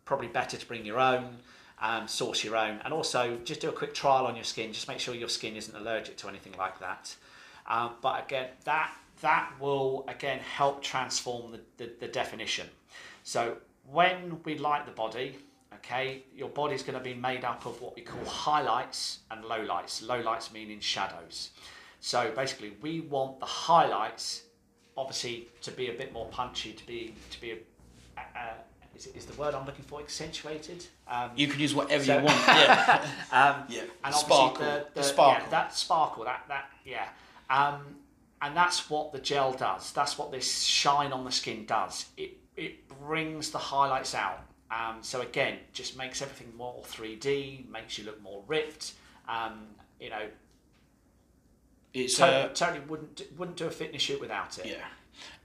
probably 0.06 0.28
better 0.28 0.56
to 0.58 0.66
bring 0.66 0.86
your 0.86 1.00
own, 1.00 1.36
um, 1.82 2.08
source 2.08 2.44
your 2.44 2.56
own, 2.56 2.80
and 2.86 2.94
also 2.94 3.38
just 3.44 3.62
do 3.62 3.70
a 3.70 3.74
quick 3.74 3.94
trial 3.94 4.26
on 4.26 4.36
your 4.36 4.44
skin. 4.44 4.72
Just 4.72 4.88
make 4.88 5.00
sure 5.00 5.16
your 5.16 5.30
skin 5.30 5.56
isn't 5.56 5.76
allergic 5.76 6.18
to 6.18 6.28
anything 6.28 6.54
like 6.58 6.80
that. 6.80 7.16
Um, 7.68 7.92
but 8.02 8.24
again, 8.26 8.50
that 8.66 8.94
that 9.22 9.52
will 9.60 10.06
again 10.08 10.40
help 10.40 10.82
transform 10.82 11.52
the, 11.52 11.60
the, 11.78 11.92
the 12.00 12.08
definition. 12.08 12.68
So 13.24 13.58
when 13.90 14.40
we 14.44 14.58
light 14.58 14.86
the 14.86 14.92
body, 14.92 15.38
okay, 15.76 16.24
your 16.36 16.50
body's 16.50 16.84
going 16.84 16.98
to 16.98 17.04
be 17.04 17.14
made 17.14 17.44
up 17.44 17.66
of 17.66 17.82
what 17.82 17.96
we 17.96 18.02
call 18.02 18.24
highlights 18.26 19.20
and 19.30 19.44
lowlights. 19.44 20.04
Lowlights 20.04 20.52
meaning 20.54 20.80
shadows. 20.80 21.52
So 22.00 22.32
basically, 22.36 22.74
we 22.82 23.02
want 23.02 23.40
the 23.40 23.46
highlights, 23.46 24.44
obviously, 24.98 25.50
to 25.62 25.72
be 25.72 25.90
a 25.90 25.94
bit 25.94 26.12
more 26.14 26.28
punchy, 26.30 26.74
to 26.74 26.86
be 26.86 27.14
to 27.30 27.42
be, 27.42 27.52
a, 27.52 28.22
uh, 28.22 28.54
is, 29.06 29.16
is 29.16 29.26
the 29.26 29.34
word 29.40 29.54
I'm 29.54 29.66
looking 29.66 29.86
for 29.86 30.00
accentuated? 30.00 30.86
Um, 31.08 31.32
You 31.36 31.48
can 31.48 31.60
use 31.60 31.74
whatever 31.74 32.04
So- 32.04 32.18
you 32.20 32.24
want. 32.24 32.38
Yeah. 32.48 33.08
um, 33.32 33.64
Yeah, 33.70 33.84
and 34.04 34.16
sparkle, 34.16 34.66
the, 34.66 34.86
the 34.94 35.02
the, 35.02 35.04
sparkle. 35.04 35.44
Yeah, 35.46 35.50
that 35.50 35.74
sparkle, 35.76 36.24
that 36.26 36.46
that 36.48 36.70
yeah, 36.86 37.08
um, 37.50 37.96
and 38.42 38.56
that's 38.56 38.90
what 38.90 39.12
the 39.12 39.20
gel 39.20 39.54
does. 39.54 39.92
That's 39.94 40.18
what 40.18 40.32
this 40.32 40.64
shine 40.64 41.12
on 41.14 41.24
the 41.26 41.32
skin 41.32 41.66
does. 41.66 42.06
It 42.18 42.38
it 42.56 42.88
brings 42.88 43.52
the 43.52 43.58
highlights 43.58 44.14
out. 44.16 44.40
Um, 44.72 44.98
so 45.02 45.22
again, 45.22 45.58
just 45.74 45.98
makes 45.98 46.22
everything 46.22 46.56
more 46.56 46.82
3D, 46.84 47.68
makes 47.70 47.98
you 47.98 48.06
look 48.06 48.22
more 48.22 48.42
ripped. 48.48 48.94
Um, 49.28 49.68
you 50.00 50.10
know, 50.10 50.28
It's 51.94 52.18
totally, 52.18 52.44
uh, 52.44 52.48
totally 52.50 52.80
wouldn't 52.88 53.16
do- 53.16 53.26
wouldn't 53.38 53.58
do 53.58 53.68
a 53.68 53.72
fitness 53.72 54.02
shoot 54.02 54.22
without 54.22 54.58
it. 54.60 54.66
yeah, 54.68 54.86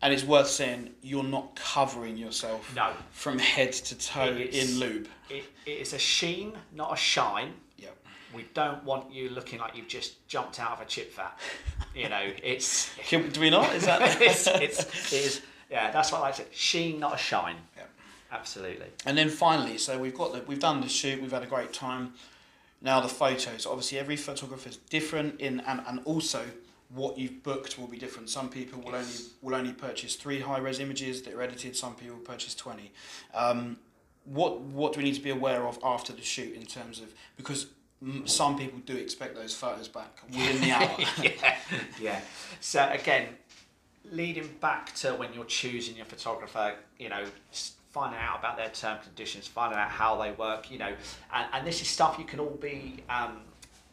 and 0.07 0.15
it's 0.15 0.23
worth 0.23 0.47
saying 0.47 0.89
you're 1.03 1.25
not 1.25 1.57
covering 1.57 2.17
yourself 2.17 2.73
No, 2.77 2.93
from 3.11 3.41
head 3.41 3.73
to 3.73 3.99
toe 3.99 4.37
It's- 4.37 4.55
in 4.71 4.79
lube. 4.79 5.09
it, 5.29 5.43
it 5.67 5.79
is 5.81 5.93
a 5.95 5.99
sheen, 5.99 6.53
not 6.73 6.93
a 6.93 6.97
shine. 6.97 7.55
Yeah. 7.77 7.89
We 8.33 8.45
don't 8.55 8.85
want 8.85 9.13
you 9.13 9.31
looking 9.31 9.59
like 9.59 9.75
you've 9.77 9.89
just 9.89 10.25
jumped 10.29 10.61
out 10.61 10.71
of 10.75 10.81
a 10.81 10.85
chip 10.85 11.13
vat. 11.17 11.37
You 11.93 12.09
know, 12.09 12.31
it's 12.41 12.89
Can, 13.09 13.31
do 13.31 13.41
we 13.41 13.51
not? 13.51 13.75
Is 13.75 13.87
that? 13.87 14.01
it's, 14.23 14.47
it's, 14.47 15.13
it 15.13 15.25
is, 15.27 15.41
yeah, 15.69 15.91
that's 15.91 16.13
what 16.13 16.19
I 16.19 16.27
like 16.27 16.37
to 16.37 16.43
say. 16.43 16.49
Sheen, 16.53 17.01
not 17.01 17.15
a 17.17 17.19
shine. 17.19 17.57
Yeah. 17.77 17.83
Absolutely. 18.31 18.87
And 19.07 19.19
then 19.19 19.29
finally, 19.29 19.77
so 19.77 19.99
we've 19.99 20.15
got 20.15 20.33
the, 20.33 20.43
we've 20.47 20.61
done 20.61 20.83
the 20.83 20.89
shoot, 20.89 21.21
we've 21.21 21.33
had 21.33 21.43
a 21.43 21.47
great 21.47 21.73
time. 21.73 22.13
Now 22.81 23.01
the 23.01 23.09
photos, 23.09 23.67
obviously 23.67 23.99
every 23.99 24.17
photographer 24.17 24.69
is 24.69 24.77
different 24.77 25.41
in 25.41 25.59
and, 25.67 25.83
and 25.89 26.01
also 26.05 26.45
what 26.89 27.19
you've 27.19 27.43
booked 27.43 27.79
will 27.79 27.89
be 27.89 27.99
different. 27.99 28.31
Some 28.31 28.49
people 28.49 28.81
will 28.81 28.95
only 28.95 29.15
will 29.43 29.55
only 29.55 29.73
purchase 29.73 30.15
three 30.15 30.41
high 30.41 30.59
res 30.59 30.81
images 30.81 31.23
that 31.23 31.35
are 31.35 31.43
edited. 31.43 31.77
Some 31.77 31.95
people 31.95 32.17
purchase 32.19 32.55
twenty. 32.55 32.93
Um, 33.35 33.79
what 34.25 34.61
what 34.61 34.93
do 34.93 34.99
we 34.99 35.05
need 35.05 35.15
to 35.15 35.23
be 35.23 35.31
aware 35.31 35.67
of 35.67 35.79
after 35.83 36.13
the 36.13 36.23
shoot 36.23 36.55
in 36.55 36.67
terms 36.67 37.01
of 37.01 37.13
because 37.37 37.67
some 38.27 38.59
people 38.59 38.79
do 38.81 38.97
expect 38.97 39.35
those 39.35 39.55
photos 39.55 39.89
back 39.89 40.21
within 40.29 40.61
the 40.61 40.71
hour. 40.71 40.97
yeah, 41.23 41.57
yeah. 42.01 42.21
So 42.61 42.87
again, 42.91 43.29
leading 44.13 44.49
back 44.61 44.95
to 44.97 45.13
when 45.13 45.33
you're 45.33 45.45
choosing 45.45 45.97
your 45.97 46.05
photographer, 46.05 46.75
you 46.99 47.09
know, 47.09 47.25
finding 47.91 48.21
out 48.21 48.39
about 48.39 48.59
their 48.59 48.69
term 48.69 48.99
conditions, 49.03 49.47
finding 49.47 49.79
out 49.79 49.89
how 49.89 50.21
they 50.21 50.31
work, 50.33 50.71
you 50.71 50.79
know, 50.79 50.93
and, 51.33 51.47
and 51.53 51.67
this 51.67 51.81
is 51.81 51.89
stuff 51.89 52.17
you 52.19 52.27
can 52.27 52.39
all 52.39 52.59
be, 52.61 53.03
um, 53.09 53.39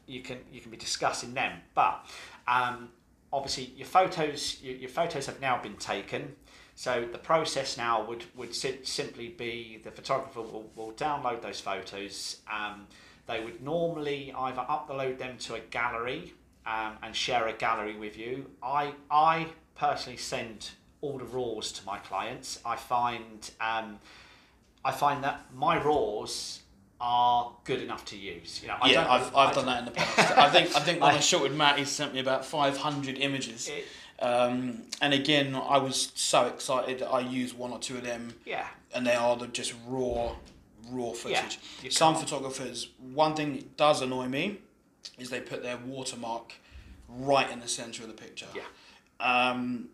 you 0.08 0.21
can 0.21 0.38
you 0.51 0.60
can 0.60 0.71
be 0.71 0.77
discussing 0.77 1.34
them. 1.34 1.60
But 1.73 2.06
um, 2.47 2.89
obviously, 3.32 3.73
your 3.75 3.88
photos 3.88 4.62
your, 4.62 4.75
your 4.75 4.89
photos 4.89 5.25
have 5.25 5.39
now 5.41 5.62
been 5.62 5.75
taken. 5.77 6.36
So 6.75 7.08
the 7.12 7.19
process 7.19 7.77
now 7.77 8.03
would 8.06 8.25
would 8.36 8.56
si- 8.56 8.79
simply 8.84 9.29
be 9.29 9.79
the 9.84 9.91
photographer 9.91 10.41
will, 10.41 10.69
will 10.75 10.93
download 10.93 11.41
those 11.41 11.60
photos. 11.60 12.38
Um, 12.51 12.88
they 13.27 13.43
would 13.43 13.62
normally 13.62 14.34
either 14.36 14.62
upload 14.62 15.17
them 15.17 15.38
to 15.39 15.56
a 15.56 15.60
gallery 15.60 16.34
um, 16.65 16.97
and 17.03 17.15
share 17.15 17.47
a 17.47 17.53
gallery 17.53 17.95
with 17.97 18.17
you. 18.17 18.49
I 18.62 18.93
I 19.12 19.47
personally 19.75 20.17
send 20.17 20.71
all 21.01 21.17
the 21.17 21.25
raws 21.25 21.71
to 21.73 21.86
my 21.86 21.99
clients. 21.99 22.60
I 22.65 22.75
find 22.75 23.51
um, 23.62 23.99
I 24.84 24.91
find 24.91 25.23
that 25.23 25.45
my 25.53 25.82
raws 25.82 26.62
are 27.13 27.51
good 27.65 27.81
enough 27.81 28.05
to 28.05 28.17
use. 28.17 28.61
You 28.61 28.69
know, 28.69 28.77
I 28.81 28.89
yeah, 28.89 29.03
don't- 29.03 29.11
I've, 29.11 29.35
I 29.35 29.45
I've 29.49 29.55
done 29.55 29.65
that 29.65 29.79
in 29.79 29.85
the 29.85 29.91
past. 29.91 30.37
I 30.37 30.49
think 30.49 30.73
I 30.75 30.79
think 30.79 31.01
when 31.01 31.11
I, 31.11 31.15
I- 31.17 31.19
shot 31.19 31.43
with 31.43 31.53
Matt, 31.53 31.77
he 31.77 31.83
sent 31.85 32.13
me 32.13 32.19
about 32.21 32.45
500 32.45 33.17
images. 33.17 33.67
It- 33.69 33.85
Um, 34.19 34.83
and 35.01 35.13
again, 35.13 35.53
I 35.53 35.79
was 35.79 36.11
so 36.15 36.45
excited 36.45 36.99
that 36.99 37.09
I 37.09 37.19
used 37.19 37.57
one 37.57 37.71
or 37.73 37.79
two 37.79 37.97
of 37.97 38.03
them, 38.03 38.33
yeah, 38.45 38.67
and 38.95 39.05
they 39.05 39.15
are 39.15 39.35
the 39.35 39.47
just 39.47 39.73
raw, 39.85 40.35
raw 40.89 41.11
footage. 41.11 41.59
you 41.81 41.91
Some 41.91 42.13
can't- 42.13 42.23
photographers, 42.29 42.87
one 43.13 43.35
thing 43.35 43.55
that 43.55 43.75
does 43.75 44.01
annoy 44.01 44.27
me, 44.29 44.59
is 45.19 45.29
they 45.29 45.41
put 45.41 45.61
their 45.61 45.77
watermark 45.77 46.53
right 47.09 47.49
in 47.51 47.59
the 47.59 47.67
center 47.67 48.03
of 48.03 48.07
the 48.07 48.13
picture. 48.25 48.47
Yeah. 48.55 48.61
Um, 49.23 49.89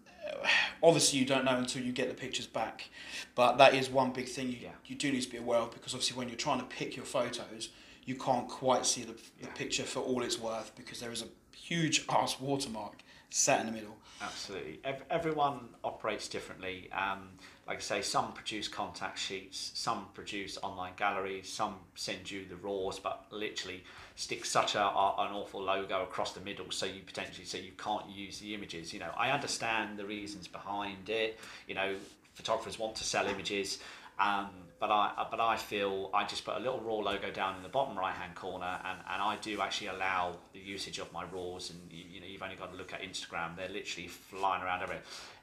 obviously, 0.84 1.20
you 1.20 1.26
don't 1.26 1.46
know 1.46 1.56
until 1.58 1.82
you 1.84 1.92
get 1.92 2.10
the 2.10 2.16
pictures 2.16 2.48
back, 2.48 2.90
but 3.36 3.58
that 3.58 3.74
is 3.74 3.90
one 3.90 4.12
big 4.12 4.28
thing 4.28 4.50
you, 4.50 4.58
Yeah. 4.62 4.72
you 4.86 4.96
do 4.96 5.12
need 5.12 5.22
to 5.22 5.30
be 5.30 5.38
aware 5.38 5.60
of 5.60 5.72
because 5.72 5.94
obviously 5.94 6.18
when 6.18 6.28
you're 6.28 6.38
trying 6.38 6.60
to 6.60 6.66
pick 6.66 6.96
your 6.96 7.06
photos, 7.06 7.70
you 8.06 8.16
can't 8.16 8.48
quite 8.50 8.86
see 8.86 9.04
the, 9.04 9.14
the 9.14 9.22
Yeah. 9.44 9.54
picture 9.54 9.84
for 9.84 10.00
all 10.02 10.24
it's 10.24 10.40
worth 10.40 10.74
because 10.76 11.00
there 11.00 11.12
is 11.12 11.22
a 11.22 11.28
huge 11.56 12.06
ass 12.10 12.40
watermark 12.40 13.04
sat 13.30 13.60
in 13.62 13.68
the 13.68 13.72
middle. 13.72 13.96
Absolutely. 14.22 14.80
Everyone 15.10 15.70
operates 15.84 16.28
differently. 16.28 16.92
Um, 16.92 17.30
like 17.68 17.78
I 17.78 17.82
say, 17.82 18.02
some 18.02 18.34
produce 18.34 18.68
contact 18.68 19.18
sheets, 19.20 19.72
some 19.76 20.08
produce 20.16 20.58
online 20.64 20.94
galleries, 20.98 21.48
some 21.48 21.76
send 21.96 22.30
you 22.30 22.44
the 22.46 22.56
raws, 22.58 23.00
but 23.00 23.28
literally 23.32 23.84
stick 24.20 24.44
such 24.44 24.76
a, 24.76 24.82
a, 24.82 25.16
an 25.20 25.34
awful 25.34 25.64
logo 25.64 26.04
across 26.04 26.34
the 26.34 26.42
middle, 26.42 26.70
so 26.72 26.86
you 26.86 27.00
potentially 27.06 27.46
so 27.46 27.58
you 27.58 27.72
can't 27.78 28.08
use 28.10 28.40
the 28.40 28.54
images. 28.54 28.94
You 28.94 29.00
know, 29.00 29.12
I 29.18 29.32
understand 29.32 29.98
the 29.98 30.06
reasons 30.06 30.46
behind 30.46 31.10
it. 31.10 31.40
You 31.68 31.76
know, 31.76 31.96
photographers 32.34 32.78
want 32.78 32.96
to 32.98 33.06
sell 33.06 33.28
images. 33.28 33.80
Um, 34.20 34.50
but 34.78 34.92
I 34.92 35.26
but 35.32 35.40
I 35.40 35.56
feel 35.56 36.10
I 36.14 36.26
just 36.26 36.44
put 36.44 36.58
a 36.58 36.60
little 36.60 36.82
raw 36.82 36.96
logo 36.96 37.32
down 37.32 37.56
in 37.56 37.64
the 37.64 37.70
bottom 37.70 37.98
right 37.98 38.14
hand 38.14 38.36
corner, 38.36 38.80
and, 38.84 39.00
and 39.10 39.22
I 39.22 39.38
do 39.42 39.62
actually 39.62 39.88
allow 39.88 40.36
the 40.52 40.60
usage 40.60 41.00
of 41.00 41.12
my 41.14 41.24
raws. 41.32 41.70
And 41.70 41.80
you, 41.90 42.04
you 42.12 42.20
know 42.20 42.28
you've 42.28 42.44
only 42.44 42.58
got 42.58 42.72
to 42.72 42.78
look 42.78 42.92
at 42.92 43.02
Instagram; 43.02 43.56
they're 43.56 43.70
literally 43.70 44.10
flying 44.10 44.64
around 44.64 44.84
every, 44.84 44.98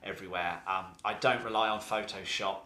everywhere. 0.05 0.61
Um, 0.67 0.85
I 1.03 1.15
don't 1.15 1.43
rely 1.43 1.69
on 1.69 1.81
Photoshop 1.81 2.59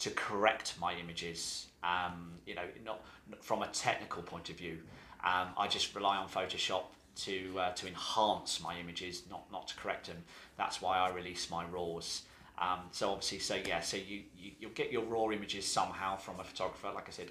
to 0.00 0.10
correct 0.10 0.74
my 0.78 0.94
images. 0.94 1.68
Um, 1.82 2.32
you 2.46 2.54
know, 2.54 2.62
not, 2.84 3.02
not 3.30 3.42
from 3.42 3.62
a 3.62 3.68
technical 3.68 4.22
point 4.22 4.50
of 4.50 4.56
view. 4.56 4.78
Um, 5.24 5.48
I 5.56 5.68
just 5.68 5.94
rely 5.94 6.16
on 6.16 6.28
Photoshop 6.28 6.84
to 7.14 7.58
uh, 7.58 7.72
to 7.72 7.86
enhance 7.86 8.60
my 8.62 8.78
images, 8.78 9.22
not 9.30 9.50
not 9.52 9.68
to 9.68 9.76
correct 9.76 10.06
them. 10.06 10.24
That's 10.56 10.80
why 10.80 10.98
I 10.98 11.10
release 11.10 11.50
my 11.50 11.64
raws. 11.66 12.22
Um, 12.58 12.80
so 12.90 13.10
obviously, 13.10 13.38
so 13.38 13.56
yeah, 13.66 13.80
so 13.80 13.96
you, 13.96 14.22
you 14.36 14.52
you'll 14.60 14.70
get 14.72 14.92
your 14.92 15.04
raw 15.04 15.30
images 15.30 15.66
somehow 15.66 16.16
from 16.16 16.40
a 16.40 16.44
photographer, 16.44 16.90
like 16.94 17.08
I 17.08 17.12
said, 17.12 17.30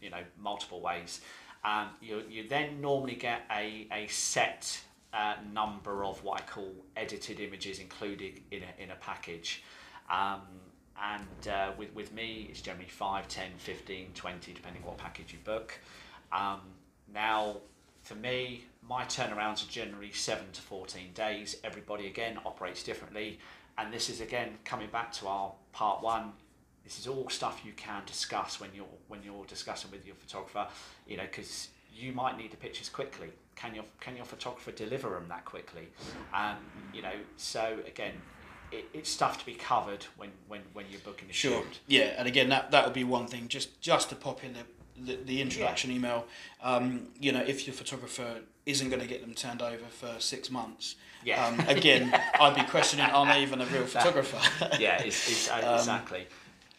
you 0.00 0.10
know, 0.10 0.22
multiple 0.38 0.80
ways. 0.80 1.20
Um, 1.64 1.88
you 2.00 2.22
you 2.28 2.48
then 2.48 2.80
normally 2.80 3.14
get 3.14 3.42
a 3.50 3.86
a 3.92 4.06
set 4.08 4.80
uh, 5.12 5.34
number 5.52 6.04
of 6.04 6.22
what 6.24 6.40
I 6.40 6.44
call 6.44 6.72
edited 6.96 7.40
images 7.40 7.78
included 7.78 8.40
in 8.50 8.62
a, 8.62 8.82
in 8.82 8.90
a 8.90 8.96
package. 8.96 9.62
Um, 10.10 10.40
and 11.00 11.48
uh, 11.48 11.72
with, 11.76 11.94
with 11.94 12.12
me, 12.12 12.46
it's 12.50 12.60
generally 12.60 12.88
5, 12.88 13.28
10, 13.28 13.50
15, 13.58 14.08
20, 14.14 14.52
depending 14.52 14.82
what 14.84 14.98
package 14.98 15.32
you 15.32 15.38
book. 15.44 15.78
Um, 16.30 16.60
now, 17.14 17.58
for 18.02 18.14
me, 18.14 18.64
my 18.88 19.04
turnarounds 19.04 19.66
are 19.66 19.70
generally 19.70 20.10
7 20.12 20.44
to 20.52 20.60
14 20.60 21.10
days. 21.14 21.56
Everybody, 21.64 22.06
again, 22.06 22.38
operates 22.44 22.82
differently. 22.82 23.38
And 23.78 23.92
this 23.92 24.10
is, 24.10 24.20
again, 24.20 24.50
coming 24.64 24.88
back 24.90 25.12
to 25.14 25.28
our 25.28 25.52
part 25.72 26.02
one. 26.02 26.32
This 26.84 26.98
is 26.98 27.06
all 27.06 27.28
stuff 27.28 27.62
you 27.64 27.72
can 27.76 28.02
discuss 28.06 28.58
when 28.60 28.70
you're 28.74 28.84
when 29.06 29.20
you're 29.22 29.44
discussing 29.46 29.90
with 29.92 30.04
your 30.04 30.16
photographer, 30.16 30.66
you 31.06 31.16
know, 31.16 31.22
because 31.22 31.68
you 31.94 32.12
might 32.12 32.36
need 32.36 32.50
the 32.50 32.56
pictures 32.56 32.88
quickly. 32.88 33.28
Can 33.54 33.72
your 33.74 33.84
can 34.00 34.16
your 34.16 34.24
photographer 34.24 34.72
deliver 34.72 35.10
them 35.10 35.26
that 35.28 35.44
quickly? 35.44 35.88
Um, 36.34 36.56
you 36.92 37.00
know, 37.00 37.12
so 37.36 37.78
again, 37.86 38.14
it, 38.72 38.86
it's 38.92 39.08
stuff 39.08 39.38
to 39.38 39.46
be 39.46 39.54
covered 39.54 40.04
when, 40.16 40.30
when, 40.48 40.62
when 40.72 40.86
you're 40.90 41.00
booking 41.00 41.30
a 41.30 41.32
Sure. 41.32 41.62
shoot. 41.62 41.78
Yeah, 41.86 42.14
and 42.18 42.26
again, 42.26 42.48
that 42.48 42.72
that 42.72 42.84
would 42.84 42.94
be 42.94 43.04
one 43.04 43.28
thing. 43.28 43.46
Just 43.46 43.80
just 43.80 44.08
to 44.08 44.16
pop 44.16 44.42
in 44.42 44.54
the 44.54 44.64
the, 45.04 45.16
the 45.24 45.40
introduction 45.40 45.90
email. 45.90 46.26
Um, 46.62 47.08
you 47.20 47.32
know, 47.32 47.42
if 47.42 47.66
your 47.66 47.74
photographer 47.74 48.40
isn't 48.66 48.88
going 48.88 49.00
to 49.00 49.08
get 49.08 49.20
them 49.20 49.34
turned 49.34 49.62
over 49.62 49.84
for 49.90 50.14
six 50.20 50.50
months. 50.50 50.96
Yeah. 51.24 51.44
Um, 51.44 51.60
again, 51.68 52.18
I'd 52.40 52.54
be 52.54 52.62
questioning, 52.62 53.06
they 53.26 53.42
even 53.42 53.60
a 53.60 53.66
real 53.66 53.84
photographer? 53.86 54.40
yeah, 54.80 55.02
it's, 55.02 55.30
it's, 55.30 55.50
uh, 55.50 55.76
exactly. 55.78 56.26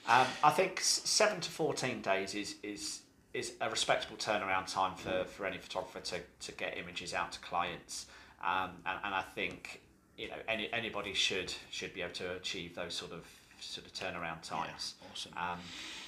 Um, 0.08 0.28
I 0.44 0.50
think 0.50 0.82
seven 0.82 1.40
to 1.40 1.50
fourteen 1.50 2.02
days 2.02 2.36
is 2.36 2.56
is 2.62 3.02
is 3.34 3.54
a 3.62 3.70
respectable 3.70 4.18
turnaround 4.18 4.72
time 4.72 4.96
for, 4.96 5.24
for 5.24 5.46
any 5.46 5.58
photographer 5.58 6.00
to, 6.02 6.20
to 6.42 6.52
get 6.52 6.78
images 6.78 7.14
out 7.14 7.32
to 7.32 7.40
clients. 7.40 8.06
Um, 8.44 8.72
and, 8.86 9.00
and 9.06 9.16
I 9.16 9.22
think 9.34 9.82
you 10.18 10.28
know 10.28 10.36
any 10.48 10.72
anybody 10.74 11.14
should 11.14 11.54
should 11.70 11.94
be 11.94 12.02
able 12.02 12.14
to 12.16 12.36
achieve 12.36 12.76
those 12.76 12.94
sort 12.94 13.14
of 13.14 13.26
sort 13.60 13.88
of 13.88 13.94
turnaround 13.94 14.42
times. 14.42 14.96
awesome. 15.10 15.32
Um, 15.38 15.60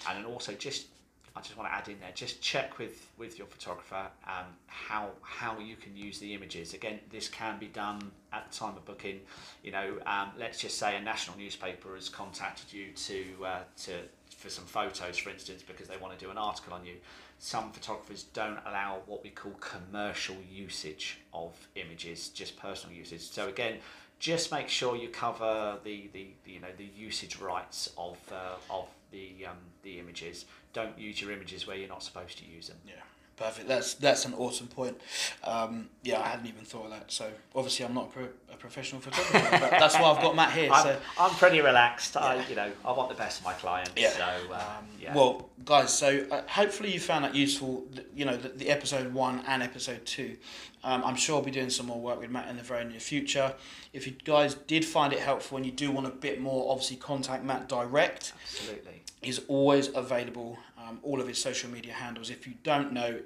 and 0.09 0.25
also 0.25 0.51
just 0.53 0.87
I 1.35 1.41
just 1.41 1.57
want 1.57 1.69
to 1.69 1.75
add 1.75 1.89
in 1.89 1.99
there, 1.99 2.11
just 2.13 2.41
check 2.41 2.77
with, 2.77 3.11
with 3.17 3.37
your 3.37 3.47
photographer 3.47 4.07
um, 4.25 4.45
how 4.67 5.09
how 5.21 5.59
you 5.59 5.75
can 5.75 5.95
use 5.95 6.17
the 6.19 6.33
images. 6.33 6.73
Again, 6.73 6.99
this 7.11 7.27
can 7.27 7.59
be 7.59 7.67
done 7.67 8.11
at 8.31 8.49
the 8.49 8.57
time 8.57 8.77
of 8.77 8.85
booking. 8.85 9.19
You 9.61 9.71
know, 9.71 9.97
um, 10.05 10.29
let's 10.37 10.59
just 10.59 10.77
say 10.77 10.95
a 10.95 11.01
national 11.01 11.37
newspaper 11.37 11.93
has 11.95 12.07
contacted 12.07 12.71
you 12.71 12.91
to 12.91 13.45
uh, 13.45 13.59
to 13.83 13.91
for 14.37 14.49
some 14.49 14.65
photos, 14.65 15.17
for 15.17 15.29
instance, 15.29 15.61
because 15.61 15.87
they 15.87 15.97
want 15.97 16.17
to 16.17 16.23
do 16.23 16.31
an 16.31 16.37
article 16.37 16.73
on 16.73 16.85
you. 16.85 16.95
Some 17.39 17.71
photographers 17.71 18.23
don't 18.23 18.59
allow 18.65 19.01
what 19.05 19.21
we 19.21 19.29
call 19.29 19.51
commercial 19.59 20.37
usage 20.49 21.19
of 21.33 21.53
images, 21.75 22.29
just 22.29 22.57
personal 22.57 22.95
usage. 22.95 23.21
So 23.21 23.49
again, 23.49 23.79
just 24.19 24.51
make 24.51 24.69
sure 24.69 24.95
you 24.95 25.09
cover 25.09 25.77
the, 25.83 26.09
the, 26.13 26.29
the 26.45 26.51
you 26.51 26.59
know 26.61 26.69
the 26.77 26.87
usage 26.95 27.37
rights 27.39 27.89
of 27.97 28.17
uh, 28.31 28.73
of 28.73 28.87
the 29.11 29.45
um, 29.47 29.57
the 29.83 29.99
images. 29.99 30.45
Don't 30.75 30.99
use 30.99 31.21
your 31.21 31.31
images 31.31 31.65
where 31.65 31.77
you're 31.77 31.87
not 31.87 32.03
supposed 32.03 32.37
to 32.39 32.45
use 32.45 32.67
them. 32.67 32.75
Yeah, 32.85 32.95
perfect. 33.37 33.69
That's 33.69 33.93
that's 33.93 34.25
an 34.25 34.33
awesome 34.33 34.67
point. 34.67 34.99
Um, 35.45 35.87
yeah, 36.03 36.19
I 36.19 36.27
hadn't 36.27 36.47
even 36.47 36.65
thought 36.65 36.85
of 36.85 36.91
that. 36.91 37.09
So 37.13 37.31
obviously, 37.55 37.85
I'm 37.85 37.93
not 37.93 38.07
a, 38.09 38.11
pro- 38.11 38.29
a 38.53 38.57
professional 38.57 38.99
photographer, 38.99 39.47
but 39.61 39.71
that's 39.71 39.95
why 39.95 40.11
I've 40.11 40.21
got 40.21 40.35
Matt 40.35 40.51
here. 40.51 40.69
I'm, 40.69 40.83
So 40.83 40.99
I'm 41.17 41.31
pretty 41.31 41.61
relaxed. 41.61 42.17
I 42.17 42.45
you 42.49 42.57
know 42.57 42.69
I 42.83 42.91
want 42.91 43.07
the 43.07 43.15
best 43.15 43.39
of 43.39 43.45
my 43.45 43.53
clients. 43.53 43.91
Yeah. 43.95 44.09
So 44.11 44.53
uh, 44.53 44.61
yeah. 44.99 45.15
Well, 45.15 45.49
guys, 45.63 45.93
so 45.97 46.25
uh, 46.29 46.41
hopefully 46.49 46.91
you 46.93 46.99
found 46.99 47.23
that 47.23 47.33
useful. 47.33 47.85
You 48.13 48.25
know, 48.25 48.35
the, 48.35 48.49
the 48.49 48.69
episode 48.69 49.13
one 49.13 49.43
and 49.47 49.63
episode 49.63 50.05
two. 50.05 50.35
Um, 50.83 51.03
I'm 51.05 51.15
sure 51.15 51.37
I'll 51.37 51.41
be 51.41 51.51
doing 51.51 51.69
some 51.71 51.85
more 51.87 51.99
work 52.01 52.19
with 52.19 52.29
Matt 52.29 52.49
in 52.49 52.57
the 52.57 52.63
very 52.63 52.83
near 52.85 52.99
future. 52.99 53.55
If 53.93 54.05
you 54.05 54.13
guys 54.25 54.53
did 54.53 54.83
find 54.83 55.13
it 55.13 55.19
helpful 55.19 55.55
and 55.57 55.65
you 55.65 55.71
do 55.71 55.89
want 55.89 56.05
a 56.05 56.11
bit 56.11 56.39
more, 56.41 56.69
obviously 56.69 56.97
contact 56.97 57.43
Matt 57.45 57.69
direct. 57.69 58.33
Absolutely. 58.43 59.01
He's 59.25 59.39
always 59.47 59.89
available. 59.95 60.57
Um, 60.77 60.99
all 61.03 61.19
of 61.19 61.27
his 61.27 61.41
social 61.41 61.69
media 61.69 61.93
handles. 61.93 62.29
If 62.29 62.45
you 62.45 62.53
don't 62.63 62.93
know, 62.93 63.19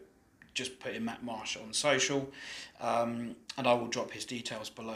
just 0.54 0.80
put 0.80 0.94
in 0.94 1.04
Matt 1.06 1.24
Marsh 1.24 1.58
on 1.58 1.74
social, 1.74 2.30
um, 2.82 3.36
and 3.58 3.68
I 3.68 3.74
will 3.74 3.88
drop 3.88 4.12
his 4.12 4.26
details 4.26 4.70
below. 4.70 4.96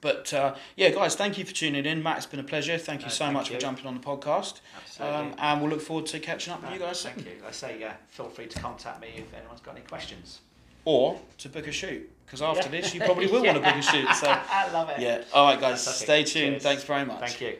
But 0.00 0.32
uh, 0.32 0.54
yeah, 0.76 0.90
guys, 0.90 1.16
thank 1.16 1.36
you 1.38 1.44
for 1.44 1.52
tuning 1.54 1.84
in. 1.86 2.02
Matt, 2.02 2.18
it's 2.18 2.26
been 2.26 2.40
a 2.40 2.44
pleasure. 2.44 2.78
Thank 2.78 3.00
you 3.00 3.06
No, 3.06 3.12
so 3.12 3.24
thank 3.24 3.34
much 3.34 3.48
you. 3.50 3.54
for 3.56 3.60
jumping 3.60 3.86
on 3.86 3.94
the 3.94 4.00
podcast. 4.00 4.60
Absolutely. 4.76 5.16
Um, 5.16 5.34
and 5.38 5.60
we'll 5.60 5.70
look 5.70 5.80
forward 5.80 6.06
to 6.06 6.18
catching 6.20 6.52
up 6.52 6.62
with 6.62 6.72
you 6.72 6.78
No, 6.78 6.86
guys 6.86 7.00
soon. 7.00 7.12
Thank 7.12 7.26
you. 7.26 7.32
I 7.46 7.50
say 7.50 7.78
yeah. 7.80 7.94
Feel 8.08 8.28
free 8.28 8.46
to 8.46 8.58
contact 8.60 9.00
me 9.00 9.08
if 9.16 9.32
anyone's 9.34 9.60
got 9.60 9.74
any 9.76 9.84
questions. 9.86 10.40
Or 10.84 11.20
to 11.38 11.48
book 11.48 11.66
a 11.66 11.72
shoot. 11.72 12.08
Because 12.24 12.42
after 12.42 12.64
Yeah. 12.64 12.80
this, 12.80 12.94
you 12.94 13.00
probably 13.00 13.26
will 13.26 13.42
want 13.44 13.56
to 13.56 13.62
book 13.62 13.74
a 13.74 13.82
shoot. 13.82 14.08
So, 14.14 14.26
I 14.50 14.70
love 14.72 14.88
it. 14.90 15.00
yeah. 15.00 15.22
All 15.32 15.46
right, 15.46 15.60
guys, 15.60 15.84
stay 15.84 16.22
tuned. 16.24 16.52
Cheers. 16.54 16.62
Thanks 16.62 16.84
very 16.84 17.04
much. 17.04 17.20
Thank 17.20 17.40
you. 17.40 17.56